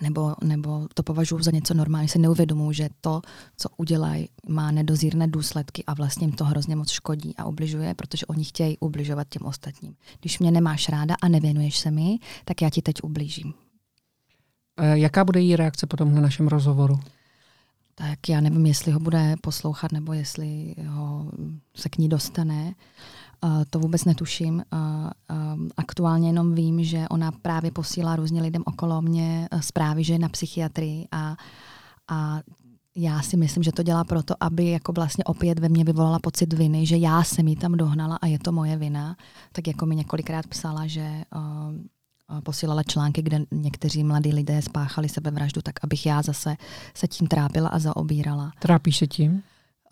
nebo, 0.00 0.34
nebo 0.44 0.88
to 0.94 1.02
považuji 1.02 1.42
za 1.42 1.50
něco 1.50 1.74
normální, 1.74 2.08
si 2.08 2.18
neuvědomuji, 2.18 2.72
že 2.72 2.88
to, 3.00 3.22
co 3.56 3.68
udělají, 3.76 4.28
má 4.48 4.70
nedozírné 4.70 5.28
důsledky 5.28 5.84
a 5.86 5.94
vlastně 5.94 6.26
jim 6.26 6.32
to 6.32 6.44
hrozně 6.44 6.76
moc 6.76 6.90
škodí 6.90 7.34
a 7.36 7.44
ubližuje, 7.44 7.94
protože 7.94 8.26
oni 8.26 8.44
chtějí 8.44 8.78
ubližovat 8.78 9.28
těm 9.28 9.46
ostatním. 9.46 9.94
Když 10.20 10.38
mě 10.38 10.50
nemáš 10.50 10.88
ráda 10.88 11.14
a 11.22 11.28
nevěnuješ 11.28 11.78
se 11.78 11.90
mi, 11.90 12.18
tak 12.44 12.62
já 12.62 12.70
ti 12.70 12.82
teď 12.82 13.02
ublížím. 13.02 13.54
Jaká 14.92 15.24
bude 15.24 15.40
její 15.40 15.56
reakce 15.56 15.86
potom 15.86 16.14
na 16.14 16.20
našem 16.20 16.48
rozhovoru? 16.48 17.00
Tak 17.94 18.28
já 18.28 18.40
nevím, 18.40 18.66
jestli 18.66 18.92
ho 18.92 19.00
bude 19.00 19.34
poslouchat 19.40 19.92
nebo 19.92 20.12
jestli 20.12 20.74
ho 20.86 21.32
se 21.76 21.88
k 21.88 21.98
ní 21.98 22.08
dostane. 22.08 22.64
Uh, 22.66 22.72
to 23.70 23.78
vůbec 23.78 24.04
netuším. 24.04 24.54
Uh, 24.72 24.80
uh, 24.80 25.68
aktuálně 25.76 26.28
jenom 26.28 26.54
vím, 26.54 26.84
že 26.84 27.08
ona 27.10 27.32
právě 27.32 27.70
posílá 27.70 28.16
různě 28.16 28.42
lidem 28.42 28.62
okolo 28.66 29.02
mě 29.02 29.48
zprávy, 29.60 30.04
že 30.04 30.12
je 30.12 30.18
na 30.18 30.28
psychiatrii 30.28 31.08
a, 31.12 31.36
a 32.08 32.40
já 32.96 33.22
si 33.22 33.36
myslím, 33.36 33.62
že 33.62 33.72
to 33.72 33.82
dělá 33.82 34.04
proto, 34.04 34.34
aby 34.40 34.70
jako 34.70 34.92
vlastně 34.92 35.24
opět 35.24 35.58
ve 35.58 35.68
mně 35.68 35.84
vyvolala 35.84 36.18
pocit 36.18 36.52
viny, 36.52 36.86
že 36.86 36.96
já 36.96 37.24
jsem 37.24 37.48
ji 37.48 37.56
tam 37.56 37.72
dohnala 37.72 38.16
a 38.16 38.26
je 38.26 38.38
to 38.38 38.52
moje 38.52 38.76
vina. 38.76 39.16
Tak 39.52 39.66
jako 39.66 39.86
mi 39.86 39.96
několikrát 39.96 40.46
psala, 40.46 40.86
že 40.86 41.22
uh, 41.34 42.40
posílala 42.40 42.82
články, 42.82 43.22
kde 43.22 43.44
někteří 43.50 44.04
mladí 44.04 44.32
lidé 44.32 44.62
spáchali 44.62 45.08
sebevraždu, 45.08 45.62
tak 45.62 45.74
abych 45.84 46.06
já 46.06 46.22
zase 46.22 46.56
se 46.94 47.08
tím 47.08 47.26
trápila 47.26 47.68
a 47.68 47.78
zaobírala. 47.78 48.52
Trápíš 48.58 48.96
se 48.96 49.06
tím? 49.06 49.42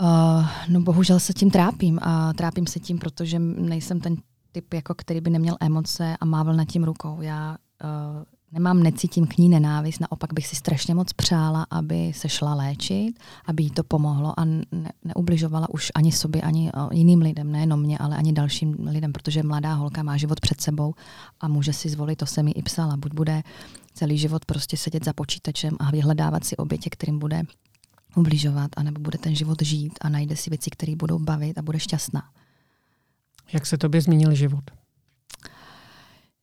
Uh, 0.03 0.47
no 0.69 0.81
bohužel 0.81 1.21
se 1.21 1.33
tím 1.33 1.51
trápím 1.51 1.99
a 2.03 2.33
trápím 2.33 2.67
se 2.67 2.81
tím, 2.81 2.99
protože 2.99 3.39
nejsem 3.39 4.01
ten 4.01 4.17
typ, 4.53 4.75
jako 4.75 4.95
který 4.95 5.21
by 5.21 5.31
neměl 5.31 5.57
emoce 5.61 6.17
a 6.21 6.25
mával 6.25 6.55
nad 6.55 6.65
tím 6.65 6.85
rukou. 6.85 7.21
Já 7.21 7.57
uh, 7.85 8.23
nemám, 8.53 8.83
necítím 8.83 9.27
k 9.27 9.39
ní 9.39 9.49
nenávist, 9.49 10.01
naopak 10.01 10.33
bych 10.33 10.47
si 10.47 10.57
strašně 10.57 10.95
moc 10.95 11.13
přála, 11.13 11.67
aby 11.71 12.13
se 12.15 12.29
šla 12.29 12.55
léčit, 12.55 13.19
aby 13.47 13.63
jí 13.63 13.71
to 13.71 13.85
pomohlo 13.85 14.41
a 14.41 14.45
ne, 14.45 14.65
neubližovala 15.05 15.71
už 15.71 15.93
ani 15.95 16.13
sobě, 16.13 16.43
ani 16.43 16.73
uh, 16.73 16.89
jiným 16.93 17.21
lidem, 17.21 17.53
nejenom 17.53 17.81
mě, 17.81 17.99
ale 17.99 18.17
ani 18.17 18.33
dalším 18.33 18.77
lidem, 18.89 19.13
protože 19.13 19.43
mladá 19.43 19.75
holka 19.75 20.03
má 20.03 20.17
život 20.17 20.41
před 20.41 20.61
sebou 20.61 20.95
a 21.41 21.49
může 21.49 21.73
si 21.73 21.89
zvolit, 21.89 22.17
to 22.17 22.27
jsem 22.27 22.45
mi 22.45 22.51
i 22.51 22.63
psala, 22.63 22.97
buď 22.97 23.15
bude 23.15 23.43
celý 23.95 24.19
život 24.19 24.45
prostě 24.45 24.77
sedět 24.77 25.05
za 25.05 25.13
počítačem 25.13 25.77
a 25.79 25.91
vyhledávat 25.91 26.45
si 26.45 26.57
obětě, 26.57 26.91
kterým 26.91 27.19
bude 27.19 27.43
ubližovat, 28.19 28.71
anebo 28.77 29.01
bude 29.01 29.19
ten 29.19 29.35
život 29.35 29.63
žít 29.63 29.99
a 30.01 30.09
najde 30.09 30.37
si 30.37 30.51
věci, 30.51 30.71
které 30.71 30.97
budou 30.97 31.19
bavit 31.19 31.59
a 31.59 31.63
bude 31.63 31.81
šťastná. 31.81 32.23
Jak 33.53 33.67
se 33.67 33.79
tobě 33.79 34.01
změnil 34.01 34.35
život? 34.35 34.65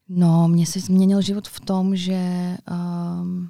No, 0.10 0.48
mně 0.48 0.66
se 0.66 0.80
změnil 0.80 1.22
život 1.22 1.48
v 1.48 1.60
tom, 1.60 1.96
že 1.96 2.58
um, 2.72 3.50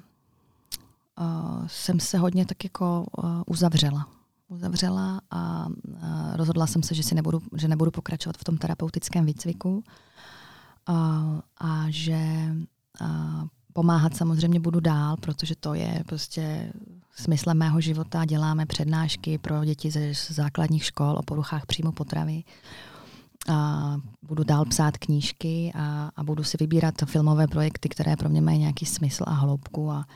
uh, 1.18 1.66
jsem 1.66 2.00
se 2.00 2.18
hodně 2.18 2.46
tak 2.46 2.64
jako 2.64 3.06
uh, 3.18 3.42
uzavřela. 3.46 4.08
Uzavřela 4.48 5.20
a 5.30 5.66
uh, 5.66 6.36
rozhodla 6.36 6.66
jsem 6.66 6.82
se, 6.82 6.94
že, 6.94 7.02
si 7.02 7.14
nebudu, 7.14 7.42
že 7.56 7.68
nebudu 7.68 7.90
pokračovat 7.90 8.36
v 8.36 8.44
tom 8.44 8.58
terapeutickém 8.58 9.26
výcviku 9.26 9.84
uh, 10.88 10.94
a 11.58 11.86
že 11.88 12.48
uh, 13.00 13.48
pomáhat 13.72 14.16
samozřejmě 14.16 14.60
budu 14.60 14.80
dál, 14.80 15.16
protože 15.16 15.54
to 15.56 15.74
je 15.74 16.04
prostě 16.06 16.72
smyslem 17.16 17.58
mého 17.58 17.80
života. 17.80 18.24
Děláme 18.24 18.66
přednášky 18.66 19.38
pro 19.38 19.64
děti 19.64 19.90
ze 19.90 20.12
základních 20.28 20.84
škol 20.84 21.16
o 21.18 21.22
poruchách 21.22 21.66
příjmu 21.66 21.92
potravy. 21.92 22.44
A 23.48 23.96
budu 24.22 24.44
dál 24.44 24.64
psát 24.64 24.98
knížky 24.98 25.72
a, 25.74 26.10
a 26.16 26.24
budu 26.24 26.44
si 26.44 26.56
vybírat 26.60 26.94
filmové 27.04 27.46
projekty, 27.46 27.88
které 27.88 28.16
pro 28.16 28.28
mě 28.28 28.40
mají 28.40 28.58
nějaký 28.58 28.86
smysl 28.86 29.24
a 29.26 29.32
hloubku 29.32 29.90
a, 29.90 30.06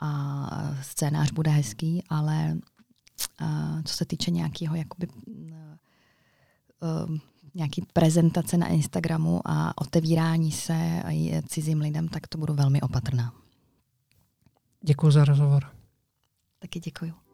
a 0.00 0.50
scénář 0.82 1.32
bude 1.32 1.50
hezký, 1.50 2.04
ale 2.08 2.56
a 3.38 3.78
co 3.84 3.94
se 3.94 4.04
týče 4.04 4.30
nějakého 4.30 4.76
jakoby, 4.76 5.06
uh, 5.06 7.16
nějaký 7.54 7.82
prezentace 7.92 8.56
na 8.56 8.66
Instagramu 8.66 9.40
a 9.44 9.80
otevírání 9.80 10.52
se 10.52 11.02
a 11.04 11.42
cizím 11.48 11.80
lidem, 11.80 12.08
tak 12.08 12.26
to 12.26 12.38
budu 12.38 12.54
velmi 12.54 12.80
opatrná. 12.80 13.32
Děkuji 14.82 15.10
za 15.10 15.24
rozhovor. 15.24 15.75
Taky 16.66 16.80
děkuji. 16.80 17.25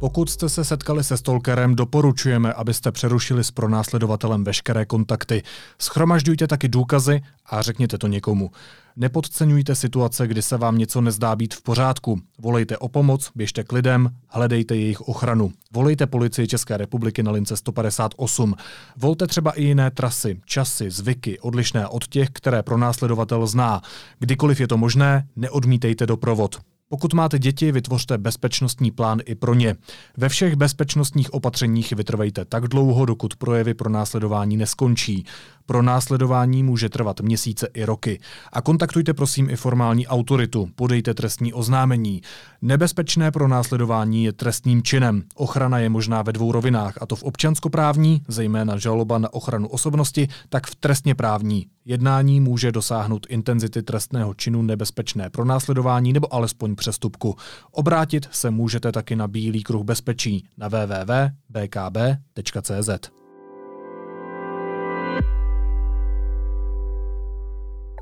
Pokud 0.00 0.30
jste 0.30 0.48
se 0.48 0.64
setkali 0.64 1.04
se 1.04 1.16
stalkerem, 1.16 1.76
doporučujeme, 1.76 2.52
abyste 2.52 2.92
přerušili 2.92 3.44
s 3.44 3.50
pronásledovatelem 3.50 4.44
veškeré 4.44 4.86
kontakty. 4.86 5.42
Schromažďujte 5.78 6.46
taky 6.46 6.68
důkazy 6.68 7.22
a 7.46 7.62
řekněte 7.62 7.98
to 7.98 8.06
někomu. 8.06 8.50
Nepodceňujte 8.96 9.74
situace, 9.74 10.26
kdy 10.26 10.42
se 10.42 10.56
vám 10.56 10.78
něco 10.78 11.00
nezdá 11.00 11.36
být 11.36 11.54
v 11.54 11.62
pořádku. 11.62 12.20
Volejte 12.38 12.78
o 12.78 12.88
pomoc, 12.88 13.30
běžte 13.34 13.64
k 13.64 13.72
lidem, 13.72 14.10
hledejte 14.28 14.76
jejich 14.76 15.00
ochranu. 15.00 15.52
Volejte 15.72 16.06
policii 16.06 16.46
České 16.46 16.76
republiky 16.76 17.22
na 17.22 17.30
lince 17.30 17.56
158. 17.56 18.54
Volte 18.96 19.26
třeba 19.26 19.50
i 19.50 19.62
jiné 19.64 19.90
trasy, 19.90 20.40
časy, 20.44 20.90
zvyky, 20.90 21.40
odlišné 21.40 21.86
od 21.86 22.06
těch, 22.06 22.28
které 22.32 22.62
pronásledovatel 22.62 23.46
zná. 23.46 23.82
Kdykoliv 24.18 24.60
je 24.60 24.68
to 24.68 24.76
možné, 24.76 25.28
neodmítejte 25.36 26.06
doprovod. 26.06 26.60
Pokud 26.92 27.14
máte 27.14 27.38
děti, 27.38 27.72
vytvořte 27.72 28.18
bezpečnostní 28.18 28.90
plán 28.90 29.18
i 29.24 29.34
pro 29.34 29.54
ně. 29.54 29.76
Ve 30.16 30.28
všech 30.28 30.56
bezpečnostních 30.56 31.34
opatřeních 31.34 31.92
vytrvejte 31.92 32.44
tak 32.44 32.68
dlouho, 32.68 33.06
dokud 33.06 33.36
projevy 33.36 33.74
pro 33.74 33.90
následování 33.90 34.56
neskončí. 34.56 35.24
Pro 35.66 35.82
následování 35.82 36.62
může 36.62 36.88
trvat 36.88 37.20
měsíce 37.20 37.68
i 37.74 37.84
roky. 37.84 38.20
A 38.52 38.60
kontaktujte 38.60 39.14
prosím 39.14 39.50
i 39.50 39.56
formální 39.56 40.06
autoritu, 40.06 40.68
podejte 40.74 41.14
trestní 41.14 41.52
oznámení. 41.52 42.22
Nebezpečné 42.62 43.30
pro 43.30 43.48
následování 43.48 44.24
je 44.24 44.32
trestním 44.32 44.82
činem. 44.82 45.22
Ochrana 45.34 45.78
je 45.78 45.88
možná 45.88 46.22
ve 46.22 46.32
dvou 46.32 46.52
rovinách, 46.52 46.94
a 47.00 47.06
to 47.06 47.16
v 47.16 47.22
občanskoprávní, 47.22 48.22
zejména 48.28 48.78
žaloba 48.78 49.18
na 49.18 49.32
ochranu 49.32 49.68
osobnosti, 49.68 50.28
tak 50.48 50.66
v 50.66 50.74
trestně 50.74 51.14
právní. 51.14 51.66
Jednání 51.84 52.40
může 52.40 52.72
dosáhnout 52.72 53.26
intenzity 53.28 53.82
trestného 53.82 54.34
činu 54.34 54.62
nebezpečné 54.62 55.30
pro 55.30 55.44
následování 55.44 56.12
nebo 56.12 56.34
alespoň 56.34 56.74
přestupku. 56.74 57.36
Obrátit 57.70 58.28
se 58.30 58.50
můžete 58.50 58.92
taky 58.92 59.16
na 59.16 59.28
Bílý 59.28 59.62
kruh 59.62 59.84
bezpečí 59.84 60.44
na 60.58 60.68
www.bkb.cz. 60.68 61.60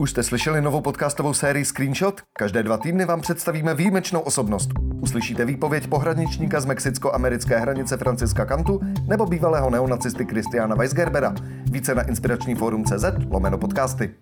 Už 0.01 0.11
jste 0.11 0.23
slyšeli 0.23 0.61
novou 0.61 0.81
podcastovou 0.81 1.35
sérii 1.35 1.65
Screenshot? 1.65 2.21
Každé 2.33 2.63
dva 2.63 2.77
týdny 2.77 3.05
vám 3.05 3.21
představíme 3.21 3.75
výjimečnou 3.75 4.21
osobnost. 4.21 4.71
Uslyšíte 5.01 5.45
výpověď 5.45 5.87
pohraničníka 5.87 6.61
z 6.61 6.65
mexicko-americké 6.65 7.59
hranice 7.59 7.97
Franciska 7.97 8.45
Kantu 8.45 8.81
nebo 9.09 9.27
bývalého 9.27 9.71
neonacisty 9.71 10.25
Kristiana 10.25 10.75
Weisgerbera. 10.75 11.35
Více 11.71 11.95
na 11.95 12.09
inspirační 12.09 12.55
fórum 12.55 12.85
CZ 12.85 13.05
lomeno 13.31 13.59
podcasty. 13.59 14.15